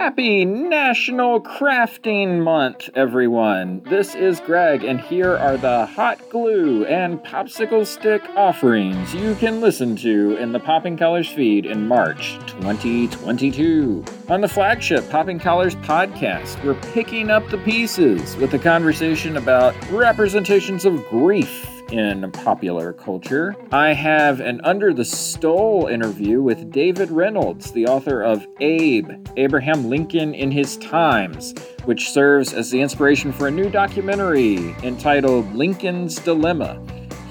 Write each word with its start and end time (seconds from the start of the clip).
Happy 0.00 0.46
National 0.46 1.42
Crafting 1.42 2.42
Month, 2.42 2.88
everyone. 2.94 3.82
This 3.82 4.14
is 4.14 4.40
Greg, 4.40 4.82
and 4.82 4.98
here 4.98 5.36
are 5.36 5.58
the 5.58 5.84
hot 5.84 6.18
glue 6.30 6.86
and 6.86 7.22
popsicle 7.22 7.86
stick 7.86 8.22
offerings 8.34 9.12
you 9.12 9.34
can 9.34 9.60
listen 9.60 9.96
to 9.96 10.38
in 10.38 10.52
the 10.52 10.58
Popping 10.58 10.96
Collars 10.96 11.28
feed 11.28 11.66
in 11.66 11.86
March 11.86 12.38
2022. 12.46 14.02
On 14.30 14.40
the 14.40 14.48
flagship 14.48 15.06
Popping 15.10 15.38
Collars 15.38 15.74
podcast, 15.74 16.64
we're 16.64 16.80
picking 16.94 17.28
up 17.28 17.46
the 17.50 17.58
pieces 17.58 18.36
with 18.36 18.54
a 18.54 18.58
conversation 18.58 19.36
about 19.36 19.74
representations 19.90 20.86
of 20.86 21.06
grief 21.08 21.69
in 21.92 22.30
popular 22.32 22.92
culture. 22.92 23.54
I 23.72 23.92
have 23.92 24.40
an 24.40 24.60
Under 24.64 24.92
the 24.92 25.04
Stole 25.04 25.86
interview 25.86 26.42
with 26.42 26.70
David 26.70 27.10
Reynolds, 27.10 27.72
the 27.72 27.86
author 27.86 28.22
of 28.22 28.46
Abe, 28.60 29.10
Abraham 29.36 29.88
Lincoln 29.88 30.34
in 30.34 30.50
His 30.50 30.76
Times, 30.78 31.54
which 31.84 32.10
serves 32.10 32.52
as 32.52 32.70
the 32.70 32.80
inspiration 32.80 33.32
for 33.32 33.48
a 33.48 33.50
new 33.50 33.70
documentary 33.70 34.74
entitled 34.82 35.54
Lincoln's 35.54 36.18
Dilemma. 36.18 36.80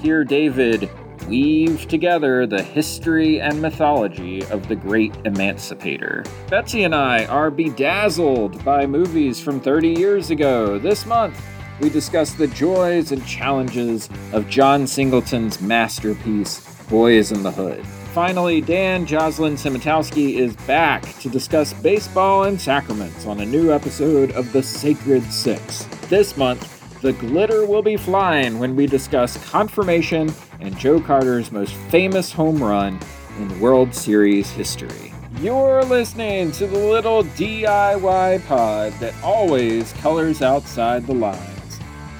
Here, 0.02 0.24
David 0.24 0.90
weave 1.28 1.86
together 1.86 2.46
the 2.46 2.62
history 2.62 3.40
and 3.40 3.62
mythology 3.62 4.44
of 4.46 4.66
the 4.68 4.74
great 4.74 5.14
emancipator. 5.24 6.24
Betsy 6.48 6.84
and 6.84 6.94
I 6.94 7.24
are 7.26 7.50
bedazzled 7.50 8.64
by 8.64 8.86
movies 8.86 9.40
from 9.40 9.60
30 9.60 9.90
years 9.90 10.30
ago. 10.30 10.78
This 10.78 11.06
month, 11.06 11.40
we 11.80 11.88
discuss 11.88 12.32
the 12.34 12.46
joys 12.46 13.12
and 13.12 13.24
challenges 13.26 14.08
of 14.32 14.48
John 14.48 14.86
Singleton's 14.86 15.60
masterpiece, 15.60 16.60
Boyz 16.88 17.32
n 17.32 17.42
the 17.42 17.50
Hood. 17.50 17.84
Finally, 18.12 18.60
Dan 18.60 19.06
Joslyn 19.06 19.54
Simitowski 19.54 20.34
is 20.34 20.56
back 20.66 21.02
to 21.20 21.28
discuss 21.28 21.72
baseball 21.74 22.44
and 22.44 22.60
sacraments 22.60 23.24
on 23.24 23.40
a 23.40 23.46
new 23.46 23.72
episode 23.72 24.32
of 24.32 24.52
The 24.52 24.62
Sacred 24.62 25.22
Six. 25.32 25.84
This 26.08 26.36
month, 26.36 27.00
the 27.00 27.12
glitter 27.12 27.64
will 27.64 27.82
be 27.82 27.96
flying 27.96 28.58
when 28.58 28.76
we 28.76 28.86
discuss 28.86 29.42
confirmation 29.48 30.32
and 30.60 30.76
Joe 30.76 31.00
Carter's 31.00 31.52
most 31.52 31.72
famous 31.88 32.32
home 32.32 32.62
run 32.62 32.98
in 33.38 33.60
World 33.60 33.94
Series 33.94 34.50
history. 34.50 35.14
You're 35.40 35.84
listening 35.84 36.52
to 36.52 36.66
the 36.66 36.78
little 36.78 37.22
DIY 37.24 38.46
pod 38.46 38.92
that 38.94 39.14
always 39.22 39.92
colors 39.94 40.42
outside 40.42 41.06
the 41.06 41.14
lines. 41.14 41.49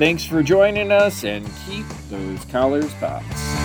Thanks 0.01 0.25
for 0.25 0.43
joining 0.43 0.93
us 0.93 1.25
and 1.25 1.45
keep 1.67 1.85
those 2.09 2.43
collars 2.47 2.91
pops. 2.95 3.60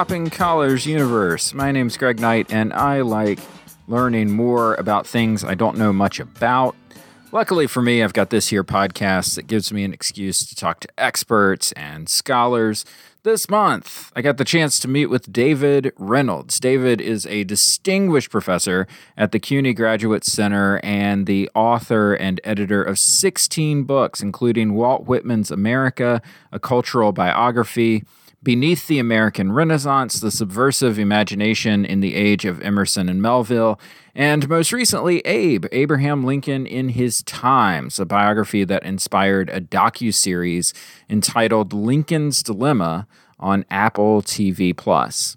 Popping 0.00 0.30
Collars 0.30 0.86
universe. 0.86 1.52
My 1.52 1.72
name's 1.72 1.98
Greg 1.98 2.20
Knight, 2.20 2.50
and 2.50 2.72
I 2.72 3.02
like 3.02 3.38
learning 3.86 4.30
more 4.30 4.72
about 4.76 5.06
things 5.06 5.44
I 5.44 5.54
don't 5.54 5.76
know 5.76 5.92
much 5.92 6.18
about. 6.18 6.74
Luckily 7.32 7.66
for 7.66 7.82
me, 7.82 8.02
I've 8.02 8.14
got 8.14 8.30
this 8.30 8.48
here 8.48 8.64
podcast 8.64 9.34
that 9.34 9.46
gives 9.46 9.70
me 9.74 9.84
an 9.84 9.92
excuse 9.92 10.48
to 10.48 10.56
talk 10.56 10.80
to 10.80 10.88
experts 10.96 11.72
and 11.72 12.08
scholars. 12.08 12.86
This 13.24 13.50
month, 13.50 14.10
I 14.16 14.22
got 14.22 14.38
the 14.38 14.44
chance 14.46 14.78
to 14.78 14.88
meet 14.88 15.06
with 15.06 15.30
David 15.30 15.92
Reynolds. 15.98 16.58
David 16.58 17.02
is 17.02 17.26
a 17.26 17.44
distinguished 17.44 18.30
professor 18.30 18.86
at 19.18 19.32
the 19.32 19.38
CUNY 19.38 19.74
Graduate 19.74 20.24
Center 20.24 20.80
and 20.82 21.26
the 21.26 21.50
author 21.54 22.14
and 22.14 22.40
editor 22.42 22.82
of 22.82 22.98
16 22.98 23.82
books, 23.82 24.22
including 24.22 24.72
Walt 24.72 25.04
Whitman's 25.04 25.50
America, 25.50 26.22
a 26.50 26.58
cultural 26.58 27.12
biography. 27.12 28.04
Beneath 28.42 28.86
the 28.86 28.98
American 28.98 29.52
Renaissance, 29.52 30.18
the 30.18 30.30
subversive 30.30 30.98
imagination 30.98 31.84
in 31.84 32.00
the 32.00 32.14
age 32.14 32.46
of 32.46 32.62
Emerson 32.62 33.10
and 33.10 33.20
Melville, 33.20 33.78
and 34.14 34.48
most 34.48 34.72
recently, 34.72 35.18
Abe, 35.26 35.66
Abraham 35.72 36.24
Lincoln 36.24 36.66
in 36.66 36.88
His 36.88 37.22
Times, 37.24 38.00
a 38.00 38.06
biography 38.06 38.64
that 38.64 38.82
inspired 38.82 39.50
a 39.50 39.60
docu-series 39.60 40.72
entitled 41.10 41.74
Lincoln's 41.74 42.42
Dilemma 42.42 43.06
on 43.38 43.66
Apple 43.68 44.22
TV 44.22 44.74
Plus. 44.74 45.36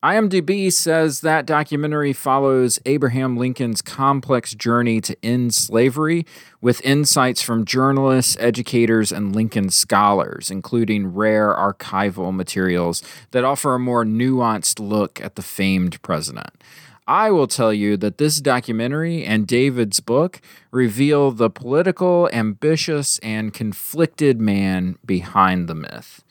IMDb 0.00 0.72
says 0.72 1.22
that 1.22 1.44
documentary 1.44 2.12
follows 2.12 2.78
Abraham 2.86 3.36
Lincoln's 3.36 3.82
complex 3.82 4.54
journey 4.54 5.00
to 5.00 5.16
end 5.24 5.54
slavery 5.54 6.24
with 6.60 6.80
insights 6.84 7.42
from 7.42 7.64
journalists, 7.64 8.36
educators, 8.38 9.10
and 9.10 9.34
Lincoln 9.34 9.70
scholars, 9.70 10.52
including 10.52 11.14
rare 11.14 11.52
archival 11.52 12.32
materials 12.32 13.02
that 13.32 13.42
offer 13.42 13.74
a 13.74 13.80
more 13.80 14.04
nuanced 14.04 14.78
look 14.78 15.20
at 15.20 15.34
the 15.34 15.42
famed 15.42 16.00
president. 16.00 16.62
I 17.08 17.32
will 17.32 17.48
tell 17.48 17.72
you 17.72 17.96
that 17.96 18.18
this 18.18 18.40
documentary 18.40 19.24
and 19.24 19.48
David's 19.48 19.98
book 19.98 20.40
reveal 20.70 21.32
the 21.32 21.50
political, 21.50 22.28
ambitious, 22.32 23.18
and 23.18 23.52
conflicted 23.52 24.40
man 24.40 24.96
behind 25.04 25.66
the 25.66 25.74
myth. 25.74 26.22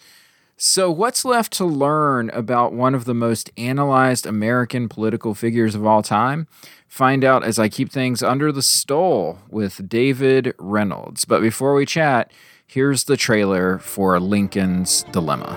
So, 0.59 0.89
what's 0.89 1.23
left 1.23 1.53
to 1.53 1.65
learn 1.65 2.31
about 2.31 2.73
one 2.73 2.95
of 2.95 3.05
the 3.05 3.13
most 3.13 3.51
analyzed 3.57 4.25
American 4.25 4.89
political 4.89 5.35
figures 5.35 5.75
of 5.75 5.85
all 5.85 6.01
time? 6.01 6.47
Find 6.87 7.23
out 7.23 7.43
as 7.43 7.59
I 7.59 7.69
keep 7.69 7.91
things 7.91 8.23
under 8.23 8.51
the 8.51 8.63
stole 8.63 9.37
with 9.51 9.87
David 9.87 10.55
Reynolds. 10.57 11.25
But 11.25 11.41
before 11.41 11.75
we 11.75 11.85
chat, 11.85 12.31
here's 12.65 13.03
the 13.03 13.15
trailer 13.15 13.77
for 13.77 14.19
Lincoln's 14.19 15.03
Dilemma. 15.11 15.53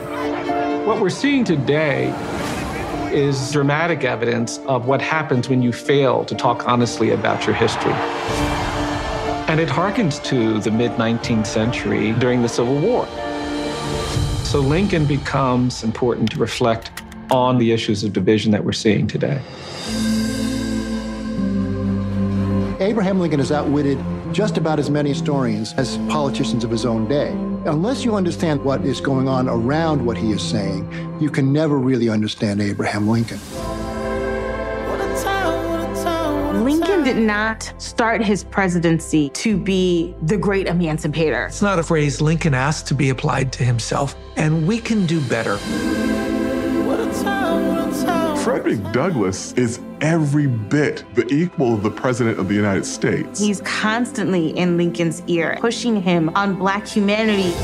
What 0.84 1.00
we're 1.00 1.08
seeing 1.08 1.44
today 1.44 2.10
is 3.10 3.52
dramatic 3.52 4.04
evidence 4.04 4.58
of 4.66 4.86
what 4.86 5.00
happens 5.00 5.48
when 5.48 5.62
you 5.62 5.72
fail 5.72 6.26
to 6.26 6.34
talk 6.34 6.68
honestly 6.68 7.12
about 7.12 7.46
your 7.46 7.54
history. 7.54 7.94
And 9.48 9.60
it 9.60 9.70
harkens 9.70 10.22
to 10.24 10.60
the 10.60 10.70
mid 10.70 10.90
19th 10.92 11.46
century 11.46 12.12
during 12.12 12.42
the 12.42 12.50
Civil 12.50 12.78
War. 12.78 13.08
So 14.50 14.58
Lincoln 14.58 15.06
becomes 15.06 15.84
important 15.84 16.28
to 16.32 16.38
reflect 16.40 16.90
on 17.30 17.58
the 17.58 17.70
issues 17.70 18.02
of 18.02 18.12
division 18.12 18.50
that 18.50 18.64
we're 18.64 18.72
seeing 18.72 19.06
today. 19.06 19.40
Abraham 22.80 23.20
Lincoln 23.20 23.38
has 23.38 23.52
outwitted 23.52 23.96
just 24.32 24.58
about 24.58 24.80
as 24.80 24.90
many 24.90 25.10
historians 25.10 25.72
as 25.74 25.98
politicians 26.08 26.64
of 26.64 26.70
his 26.72 26.84
own 26.84 27.06
day. 27.06 27.28
Unless 27.64 28.04
you 28.04 28.16
understand 28.16 28.64
what 28.64 28.84
is 28.84 29.00
going 29.00 29.28
on 29.28 29.48
around 29.48 30.04
what 30.04 30.16
he 30.16 30.32
is 30.32 30.42
saying, 30.42 30.82
you 31.20 31.30
can 31.30 31.52
never 31.52 31.78
really 31.78 32.08
understand 32.08 32.60
Abraham 32.60 33.06
Lincoln. 33.06 33.38
Lincoln 37.00 37.16
did 37.16 37.26
not 37.26 37.72
start 37.78 38.22
his 38.22 38.44
presidency 38.44 39.30
to 39.30 39.56
be 39.56 40.14
the 40.20 40.36
great 40.36 40.66
emancipator. 40.66 41.46
It's 41.46 41.62
not 41.62 41.78
a 41.78 41.82
phrase 41.82 42.20
Lincoln 42.20 42.52
asked 42.52 42.86
to 42.88 42.94
be 42.94 43.08
applied 43.08 43.54
to 43.54 43.64
himself, 43.64 44.14
and 44.36 44.66
we 44.66 44.78
can 44.80 45.06
do 45.06 45.18
better. 45.22 45.56
Frederick 48.44 48.92
Douglass 48.92 49.52
is 49.54 49.80
every 50.02 50.46
bit 50.46 51.04
the 51.14 51.26
equal 51.32 51.72
of 51.72 51.82
the 51.82 51.90
President 51.90 52.38
of 52.38 52.48
the 52.48 52.54
United 52.54 52.84
States. 52.84 53.40
He's 53.40 53.62
constantly 53.62 54.50
in 54.50 54.76
Lincoln's 54.76 55.22
ear, 55.26 55.56
pushing 55.58 56.02
him 56.02 56.28
on 56.36 56.58
black 56.58 56.86
humanity. 56.86 57.54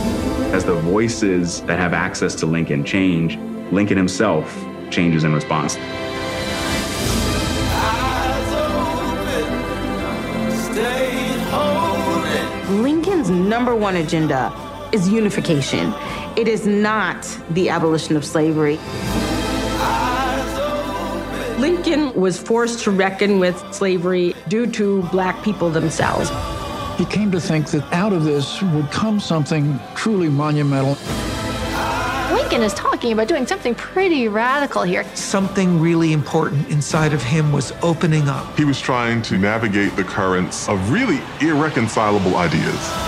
As 0.54 0.64
the 0.64 0.76
voices 0.76 1.60
that 1.62 1.78
have 1.78 1.92
access 1.92 2.34
to 2.36 2.46
Lincoln 2.46 2.84
change, 2.84 3.36
Lincoln 3.70 3.98
himself 3.98 4.50
changes 4.90 5.24
in 5.24 5.34
response. 5.34 5.76
Number 13.56 13.74
one 13.74 13.96
agenda 13.96 14.52
is 14.92 15.08
unification. 15.08 15.94
It 16.36 16.46
is 16.46 16.66
not 16.66 17.26
the 17.48 17.70
abolition 17.70 18.14
of 18.14 18.22
slavery. 18.22 18.78
Lincoln 21.58 22.12
was 22.12 22.38
forced 22.38 22.84
to 22.84 22.90
reckon 22.90 23.38
with 23.38 23.56
slavery 23.72 24.34
due 24.48 24.66
to 24.72 25.04
black 25.04 25.42
people 25.42 25.70
themselves. 25.70 26.30
He 26.98 27.06
came 27.06 27.30
to 27.30 27.40
think 27.40 27.70
that 27.70 27.90
out 27.94 28.12
of 28.12 28.24
this 28.24 28.60
would 28.60 28.90
come 28.90 29.18
something 29.18 29.80
truly 29.94 30.28
monumental. 30.28 30.98
Lincoln 32.36 32.62
is 32.62 32.74
talking 32.74 33.12
about 33.12 33.26
doing 33.26 33.46
something 33.46 33.74
pretty 33.74 34.28
radical 34.28 34.82
here. 34.82 35.04
Something 35.14 35.80
really 35.80 36.12
important 36.12 36.68
inside 36.68 37.14
of 37.14 37.22
him 37.22 37.52
was 37.52 37.72
opening 37.82 38.28
up. 38.28 38.54
He 38.58 38.66
was 38.66 38.78
trying 38.78 39.22
to 39.22 39.38
navigate 39.38 39.96
the 39.96 40.04
currents 40.04 40.68
of 40.68 40.90
really 40.90 41.22
irreconcilable 41.40 42.36
ideas. 42.36 43.05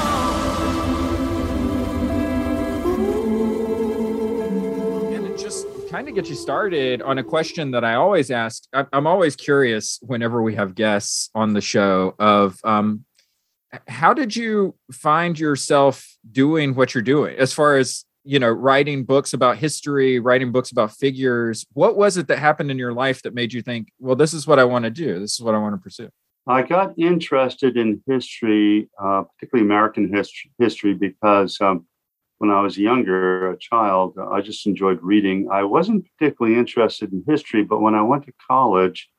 Of 6.09 6.15
get 6.15 6.29
you 6.29 6.35
started 6.35 7.03
on 7.03 7.19
a 7.19 7.25
question 7.25 7.71
that 7.73 7.85
I 7.85 7.95
always 7.95 8.31
ask. 8.31 8.65
I'm 8.73 9.07
always 9.07 9.37
curious 9.37 9.99
whenever 10.03 10.43
we 10.43 10.55
have 10.55 10.75
guests 10.75 11.31
on 11.35 11.53
the 11.53 11.61
show 11.61 12.15
of 12.19 12.59
um, 12.65 13.05
how 13.87 14.15
did 14.15 14.35
you 14.35 14.75
find 14.91 15.39
yourself 15.39 16.17
doing 16.31 16.75
what 16.75 16.95
you're 16.95 17.03
doing 17.03 17.37
as 17.39 17.53
far 17.53 17.77
as 17.77 18.05
you 18.25 18.39
know 18.39 18.49
writing 18.49 19.05
books 19.05 19.33
about 19.33 19.59
history 19.59 20.19
writing 20.19 20.51
books 20.51 20.71
about 20.71 20.91
figures 20.93 21.65
what 21.75 21.97
was 21.97 22.17
it 22.17 22.29
that 22.29 22.39
happened 22.39 22.71
in 22.71 22.79
your 22.79 22.93
life 22.93 23.23
that 23.23 23.35
made 23.35 23.53
you 23.53 23.63
think 23.63 23.89
well 23.99 24.17
this 24.17 24.35
is 24.35 24.47
what 24.47 24.59
i 24.59 24.65
want 24.65 24.85
to 24.85 24.91
do 24.91 25.19
this 25.19 25.35
is 25.35 25.41
what 25.41 25.55
i 25.55 25.59
want 25.59 25.75
to 25.75 25.79
pursue 25.79 26.09
i 26.47 26.63
got 26.63 26.99
interested 26.99 27.77
in 27.77 28.03
history 28.07 28.89
uh, 29.03 29.23
particularly 29.23 29.67
american 29.67 30.13
history, 30.13 30.51
history 30.59 30.95
because 30.95 31.61
um, 31.61 31.87
when 32.39 32.51
i 32.51 32.61
was 32.61 32.79
younger 32.79 33.51
a 33.51 33.59
child 33.59 34.17
i 34.33 34.41
just 34.41 34.67
enjoyed 34.67 34.99
reading 35.03 35.49
i 35.53 35.63
wasn't 35.63 36.07
particularly 36.17 36.59
interested 36.59 37.13
in 37.13 37.23
history 37.27 37.63
but 37.63 37.81
when 37.81 37.95
i 37.95 38.03
went 38.03 38.25
to 38.25 38.33
college 38.49 39.11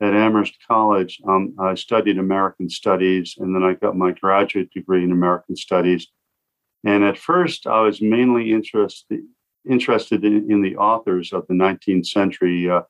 at 0.00 0.14
Amherst 0.14 0.56
College, 0.66 1.20
um, 1.28 1.54
I 1.58 1.74
studied 1.74 2.18
American 2.18 2.70
Studies, 2.70 3.34
and 3.38 3.54
then 3.54 3.62
I 3.62 3.74
got 3.74 3.96
my 3.96 4.12
graduate 4.12 4.72
degree 4.72 5.04
in 5.04 5.12
American 5.12 5.56
Studies. 5.56 6.06
And 6.84 7.04
at 7.04 7.18
first, 7.18 7.66
I 7.66 7.80
was 7.80 8.00
mainly 8.00 8.52
interested 8.52 9.20
interested 9.68 10.24
in, 10.24 10.50
in 10.50 10.62
the 10.62 10.76
authors 10.76 11.34
of 11.34 11.46
the 11.48 11.54
19th 11.54 12.06
century: 12.06 12.70
uh, 12.70 12.82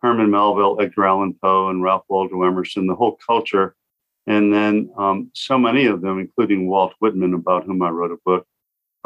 Herman 0.00 0.30
Melville, 0.30 0.80
Edgar 0.80 1.06
Allan 1.06 1.34
Poe, 1.42 1.68
and 1.68 1.82
Ralph 1.82 2.04
Waldo 2.08 2.42
Emerson. 2.42 2.86
The 2.86 2.94
whole 2.94 3.18
culture, 3.26 3.76
and 4.26 4.52
then 4.52 4.90
um, 4.96 5.30
so 5.34 5.58
many 5.58 5.84
of 5.84 6.00
them, 6.00 6.18
including 6.18 6.68
Walt 6.68 6.94
Whitman, 7.00 7.34
about 7.34 7.64
whom 7.64 7.82
I 7.82 7.90
wrote 7.90 8.12
a 8.12 8.18
book, 8.24 8.46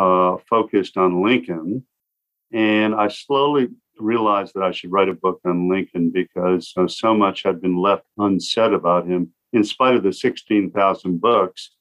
uh, 0.01 0.39
focused 0.49 0.97
on 0.97 1.23
Lincoln. 1.23 1.85
And 2.53 2.95
I 2.95 3.09
slowly 3.09 3.69
realized 3.99 4.55
that 4.55 4.63
I 4.63 4.73
should 4.73 4.91
write 4.91 5.11
a 5.11 5.15
book 5.15 5.41
on 5.45 5.69
Lincoln 5.69 6.11
because 6.11 6.73
uh, 6.77 6.89
so 6.89 7.15
much 7.15 7.43
had 7.43 7.61
been 7.61 7.77
left 7.77 8.05
unsaid 8.17 8.73
about 8.73 9.07
him, 9.07 9.33
in 9.53 9.63
spite 9.63 9.95
of 9.95 10.03
the 10.03 10.13
16,000 10.13 11.21
books. 11.21 11.73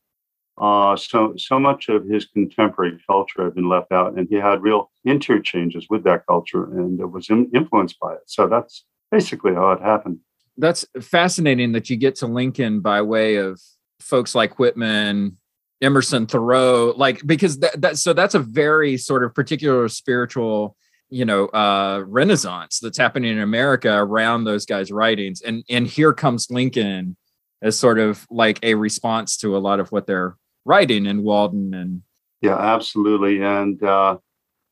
Uh, 0.59 0.97
so, 0.97 1.33
so 1.37 1.57
much 1.57 1.87
of 1.87 2.05
his 2.05 2.25
contemporary 2.25 2.99
culture 3.07 3.45
had 3.45 3.55
been 3.55 3.69
left 3.69 3.93
out, 3.93 4.17
and 4.17 4.27
he 4.29 4.35
had 4.35 4.61
real 4.61 4.91
interchanges 5.05 5.87
with 5.89 6.03
that 6.03 6.25
culture 6.27 6.65
and 6.65 6.99
was 7.13 7.29
in, 7.29 7.49
influenced 7.55 7.97
by 8.01 8.11
it. 8.13 8.23
So 8.25 8.47
that's 8.47 8.83
basically 9.09 9.53
how 9.53 9.71
it 9.71 9.81
happened. 9.81 10.19
That's 10.57 10.85
fascinating 11.01 11.71
that 11.71 11.89
you 11.89 11.95
get 11.95 12.15
to 12.15 12.27
Lincoln 12.27 12.81
by 12.81 13.01
way 13.01 13.37
of 13.37 13.61
folks 14.01 14.35
like 14.35 14.59
Whitman, 14.59 15.37
Emerson, 15.81 16.27
Thoreau, 16.27 16.93
like 16.97 17.25
because 17.25 17.59
that, 17.59 17.81
that 17.81 17.97
so 17.97 18.13
that's 18.13 18.35
a 18.35 18.39
very 18.39 18.97
sort 18.97 19.23
of 19.23 19.33
particular 19.33 19.87
spiritual 19.87 20.75
you 21.09 21.25
know 21.25 21.47
uh 21.47 22.03
renaissance 22.05 22.79
that's 22.79 22.97
happening 22.97 23.31
in 23.31 23.39
america 23.39 23.91
around 23.91 24.43
those 24.43 24.65
guys 24.65 24.91
writings. 24.91 25.41
And 25.41 25.63
and 25.69 25.87
here 25.87 26.13
comes 26.13 26.51
lincoln 26.51 27.17
as 27.61 27.77
sort 27.77 27.99
of 27.99 28.27
like 28.29 28.59
a 28.63 28.75
response 28.75 29.37
to 29.37 29.57
a 29.57 29.59
lot 29.59 29.79
of 29.79 29.91
what 29.91 30.05
they're 30.05 30.37
writing 30.65 31.05
in 31.05 31.23
walden 31.23 31.73
and 31.73 32.01
yeah 32.41 32.57
absolutely. 32.57 33.41
And 33.41 33.81
uh 33.81 34.17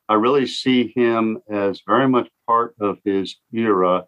i 0.09 0.13
really 0.13 0.45
see 0.45 0.94
him 0.95 1.39
as 1.50 1.81
very 1.88 2.07
much 2.07 2.30
part 2.45 2.75
of 2.80 3.00
his 3.04 3.38
era. 3.54 4.06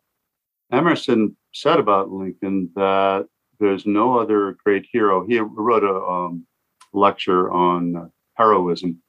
Emerson 0.72 1.36
said 1.54 1.80
about 1.80 2.12
lincoln 2.12 2.70
that 2.76 3.26
there's 3.60 3.86
no 3.86 4.18
other 4.20 4.56
great 4.64 4.88
hero. 4.92 5.26
He 5.28 5.40
wrote 5.40 5.84
a 5.84 5.94
um, 5.94 6.46
lecture 6.94 7.52
on 7.52 8.12
heroism 8.36 9.02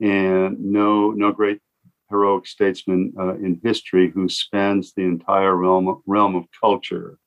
and 0.00 0.58
no 0.60 1.10
no 1.12 1.32
great 1.32 1.60
heroic 2.10 2.46
statesman 2.46 3.12
uh, 3.18 3.34
in 3.34 3.60
history 3.62 4.10
who 4.10 4.28
spans 4.28 4.92
the 4.92 5.02
entire 5.02 5.56
realm, 5.56 6.02
realm 6.06 6.36
of 6.36 6.44
culture. 6.60 7.18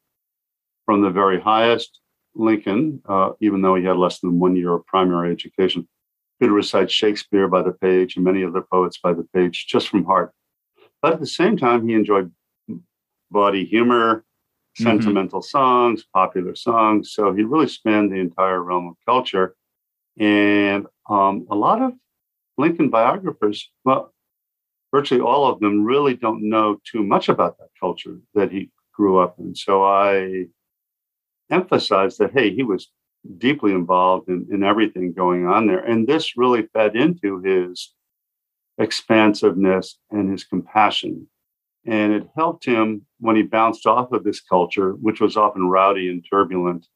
From 0.86 1.02
the 1.02 1.10
very 1.10 1.40
highest, 1.40 2.00
Lincoln, 2.36 3.02
uh, 3.08 3.32
even 3.42 3.62
though 3.62 3.76
he 3.76 3.84
had 3.84 3.98
less 3.98 4.20
than 4.20 4.40
one 4.40 4.56
year 4.56 4.74
of 4.74 4.86
primary 4.86 5.32
education, 5.32 5.88
could 6.42 6.52
recite 6.52 6.90
Shakespeare 6.90 7.48
by 7.48 7.62
the 7.62 7.74
page 7.74 8.16
and 8.16 8.24
many 8.24 8.44
other 8.44 8.62
poets 8.62 8.98
by 8.98 9.14
the 9.14 9.28
page 9.34 9.68
just 9.68 9.90
from 9.90 10.06
heart. 10.06 10.32
But 11.02 11.14
at 11.14 11.20
the 11.20 11.28
same 11.28 11.58
time, 11.58 11.88
he 11.88 11.94
enjoyed 11.94 12.32
body 13.30 13.66
humor, 13.66 14.16
mm-hmm. 14.18 14.84
sentimental 14.84 15.42
mm-hmm. 15.42 15.58
songs, 15.58 16.06
popular 16.14 16.56
songs. 16.56 17.12
So 17.12 17.34
he 17.34 17.44
really 17.44 17.68
spanned 17.68 18.12
the 18.12 18.20
entire 18.20 18.64
realm 18.64 18.88
of 18.88 18.96
culture. 19.06 19.56
And 20.20 20.86
um, 21.10 21.48
a 21.50 21.56
lot 21.56 21.82
of 21.82 21.94
Lincoln 22.58 22.90
biographers, 22.90 23.72
well, 23.86 24.14
virtually 24.92 25.22
all 25.22 25.48
of 25.48 25.60
them 25.60 25.84
really 25.86 26.14
don't 26.14 26.50
know 26.50 26.80
too 26.84 27.04
much 27.04 27.30
about 27.30 27.58
that 27.58 27.70
culture 27.80 28.20
that 28.34 28.52
he 28.52 28.70
grew 28.94 29.20
up 29.20 29.36
in. 29.40 29.56
So 29.56 29.84
I 29.84 30.46
emphasize 31.50 32.18
that, 32.18 32.32
hey, 32.34 32.54
he 32.54 32.64
was 32.64 32.90
deeply 33.38 33.72
involved 33.72 34.30
in, 34.30 34.48
in 34.52 34.64
everything 34.64 35.14
going 35.14 35.46
on 35.46 35.68
there. 35.68 35.80
And 35.80 36.08
this 36.08 36.38
really 36.38 36.68
fed 36.74 36.96
into 36.96 37.42
his 37.42 37.94
expansiveness 38.78 39.98
and 40.12 40.32
his 40.32 40.44
compassion. 40.44 41.28
And 41.86 42.14
it 42.14 42.28
helped 42.36 42.66
him 42.66 43.06
when 43.20 43.36
he 43.36 43.44
bounced 43.44 43.86
off 43.86 44.12
of 44.12 44.24
this 44.24 44.42
culture, 44.42 44.92
which 44.94 45.22
was 45.22 45.38
often 45.38 45.70
rowdy 45.70 46.10
and 46.10 46.26
turbulent. 46.30 46.88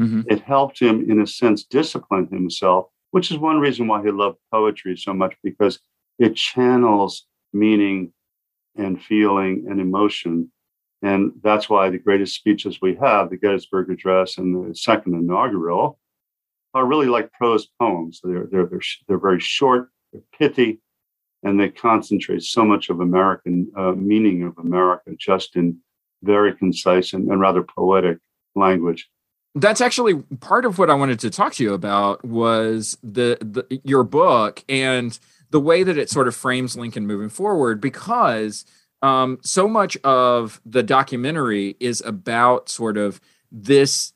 Mm-hmm. 0.00 0.22
It 0.28 0.40
helped 0.40 0.80
him, 0.80 1.10
in 1.10 1.20
a 1.20 1.26
sense, 1.26 1.64
discipline 1.64 2.26
himself, 2.30 2.86
which 3.10 3.30
is 3.30 3.38
one 3.38 3.60
reason 3.60 3.86
why 3.86 4.02
he 4.02 4.10
loved 4.10 4.38
poetry 4.50 4.96
so 4.96 5.12
much, 5.12 5.34
because 5.42 5.78
it 6.18 6.36
channels 6.36 7.26
meaning 7.52 8.12
and 8.76 9.02
feeling 9.02 9.66
and 9.68 9.80
emotion. 9.80 10.50
And 11.02 11.32
that's 11.42 11.68
why 11.68 11.90
the 11.90 11.98
greatest 11.98 12.34
speeches 12.34 12.80
we 12.80 12.94
have, 12.96 13.30
the 13.30 13.36
Gettysburg 13.36 13.90
Address 13.90 14.38
and 14.38 14.70
the 14.70 14.74
second 14.74 15.14
inaugural, 15.14 15.98
are 16.72 16.86
really 16.86 17.06
like 17.06 17.32
prose 17.32 17.68
poems. 17.78 18.20
They're, 18.22 18.46
they're, 18.50 18.66
they're, 18.66 18.80
they're 19.06 19.18
very 19.18 19.40
short, 19.40 19.90
they're 20.12 20.22
pithy, 20.38 20.80
and 21.42 21.58
they 21.58 21.68
concentrate 21.68 22.42
so 22.42 22.64
much 22.64 22.90
of 22.90 23.00
American 23.00 23.70
uh, 23.76 23.92
meaning 23.92 24.44
of 24.44 24.56
America 24.58 25.10
just 25.18 25.56
in 25.56 25.78
very 26.22 26.54
concise 26.54 27.12
and, 27.12 27.30
and 27.30 27.40
rather 27.40 27.62
poetic 27.62 28.18
language 28.54 29.08
that's 29.54 29.80
actually 29.80 30.14
part 30.40 30.64
of 30.64 30.78
what 30.78 30.90
I 30.90 30.94
wanted 30.94 31.18
to 31.20 31.30
talk 31.30 31.54
to 31.54 31.64
you 31.64 31.74
about 31.74 32.24
was 32.24 32.96
the, 33.02 33.38
the 33.40 33.80
your 33.84 34.04
book 34.04 34.64
and 34.68 35.18
the 35.50 35.60
way 35.60 35.82
that 35.82 35.98
it 35.98 36.08
sort 36.08 36.28
of 36.28 36.36
frames 36.36 36.76
Lincoln 36.76 37.06
moving 37.06 37.28
forward, 37.28 37.80
because 37.80 38.64
um, 39.02 39.38
so 39.42 39.66
much 39.66 39.96
of 40.04 40.60
the 40.64 40.82
documentary 40.82 41.76
is 41.80 42.00
about 42.02 42.68
sort 42.68 42.96
of 42.96 43.20
this 43.50 44.12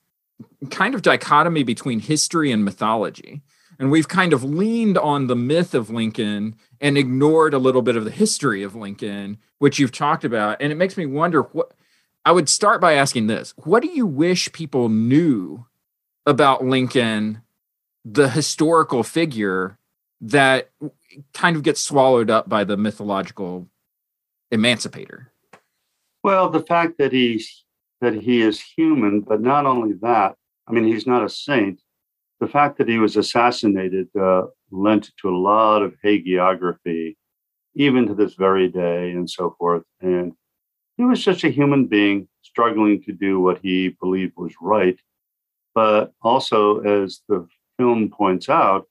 kind 0.70 0.94
of 0.94 1.02
dichotomy 1.02 1.64
between 1.64 2.00
history 2.00 2.52
and 2.52 2.64
mythology. 2.64 3.42
And 3.78 3.90
we've 3.90 4.06
kind 4.06 4.32
of 4.32 4.44
leaned 4.44 4.96
on 4.96 5.26
the 5.26 5.34
myth 5.34 5.74
of 5.74 5.90
Lincoln 5.90 6.54
and 6.80 6.96
ignored 6.96 7.54
a 7.54 7.58
little 7.58 7.82
bit 7.82 7.96
of 7.96 8.04
the 8.04 8.10
history 8.10 8.62
of 8.62 8.76
Lincoln, 8.76 9.38
which 9.58 9.80
you've 9.80 9.90
talked 9.90 10.24
about. 10.24 10.58
And 10.60 10.70
it 10.70 10.76
makes 10.76 10.96
me 10.96 11.06
wonder 11.06 11.42
what 11.42 11.72
I 12.24 12.32
would 12.32 12.48
start 12.48 12.80
by 12.80 12.94
asking 12.94 13.26
this 13.26 13.54
What 13.56 13.82
do 13.82 13.88
you 13.88 14.06
wish 14.06 14.52
people 14.52 14.88
knew 14.88 15.66
about 16.26 16.64
Lincoln, 16.64 17.42
the 18.04 18.28
historical 18.28 19.02
figure 19.02 19.78
that 20.20 20.70
kind 21.32 21.56
of 21.56 21.62
gets 21.62 21.80
swallowed 21.80 22.30
up 22.30 22.48
by 22.48 22.64
the 22.64 22.76
mythological 22.76 23.68
emancipator? 24.50 25.32
Well, 26.22 26.48
the 26.48 26.62
fact 26.62 26.98
that 26.98 27.12
he's 27.12 27.64
that 28.00 28.14
he 28.14 28.40
is 28.40 28.60
human, 28.60 29.20
but 29.20 29.40
not 29.40 29.66
only 29.66 29.94
that, 30.02 30.34
I 30.66 30.72
mean, 30.72 30.84
he's 30.84 31.06
not 31.06 31.24
a 31.24 31.28
saint. 31.28 31.80
The 32.40 32.48
fact 32.48 32.78
that 32.78 32.88
he 32.88 32.98
was 32.98 33.16
assassinated 33.16 34.08
uh, 34.18 34.44
lent 34.70 35.10
to 35.20 35.28
a 35.28 35.36
lot 35.36 35.82
of 35.82 35.94
hagiography, 36.04 37.16
even 37.74 38.06
to 38.06 38.14
this 38.14 38.34
very 38.34 38.68
day, 38.68 39.10
and 39.10 39.28
so 39.28 39.54
forth. 39.58 39.84
And 40.00 40.32
he 40.96 41.04
was 41.04 41.24
just 41.24 41.44
a 41.44 41.50
human 41.50 41.86
being 41.86 42.28
struggling 42.42 43.02
to 43.02 43.12
do 43.12 43.40
what 43.40 43.58
he 43.62 43.96
believed 44.00 44.34
was 44.36 44.54
right. 44.60 44.98
But 45.74 46.12
also, 46.22 46.80
as 46.80 47.20
the 47.28 47.46
film 47.78 48.10
points 48.10 48.48
out, 48.48 48.86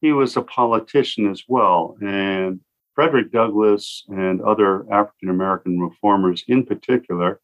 he 0.00 0.12
was 0.12 0.36
a 0.36 0.42
politician 0.42 1.30
as 1.30 1.44
well. 1.46 1.96
And 2.00 2.60
Frederick 2.94 3.30
Douglass 3.30 4.04
and 4.08 4.40
other 4.40 4.90
African 4.92 5.28
American 5.28 5.80
reformers 5.80 6.44
in 6.48 6.64
particular 6.64 7.40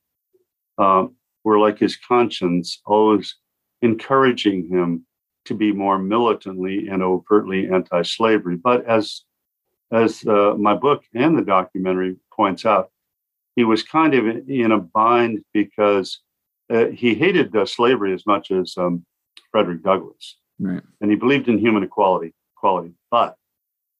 uh, 0.78 1.06
were 1.44 1.58
like 1.58 1.78
his 1.78 1.96
conscience, 1.96 2.80
always 2.86 3.36
encouraging 3.82 4.68
him 4.68 5.06
to 5.44 5.54
be 5.54 5.72
more 5.72 5.98
militantly 5.98 6.88
and 6.88 7.02
overtly 7.02 7.70
anti-slavery. 7.70 8.56
But 8.56 8.86
as 8.86 9.22
as 9.90 10.26
uh, 10.26 10.54
my 10.58 10.74
book 10.74 11.02
and 11.14 11.36
the 11.36 11.42
documentary 11.42 12.16
points 12.34 12.66
out, 12.66 12.90
he 13.58 13.64
was 13.64 13.82
kind 13.82 14.14
of 14.14 14.24
in 14.48 14.70
a 14.70 14.78
bind 14.78 15.42
because 15.52 16.20
uh, 16.70 16.86
he 16.86 17.12
hated 17.12 17.56
uh, 17.56 17.66
slavery 17.66 18.14
as 18.14 18.24
much 18.24 18.52
as 18.52 18.72
um, 18.78 19.04
Frederick 19.50 19.82
Douglass, 19.82 20.36
right. 20.60 20.80
and 21.00 21.10
he 21.10 21.16
believed 21.16 21.48
in 21.48 21.58
human 21.58 21.82
equality. 21.82 22.32
Equality, 22.56 22.92
but 23.10 23.34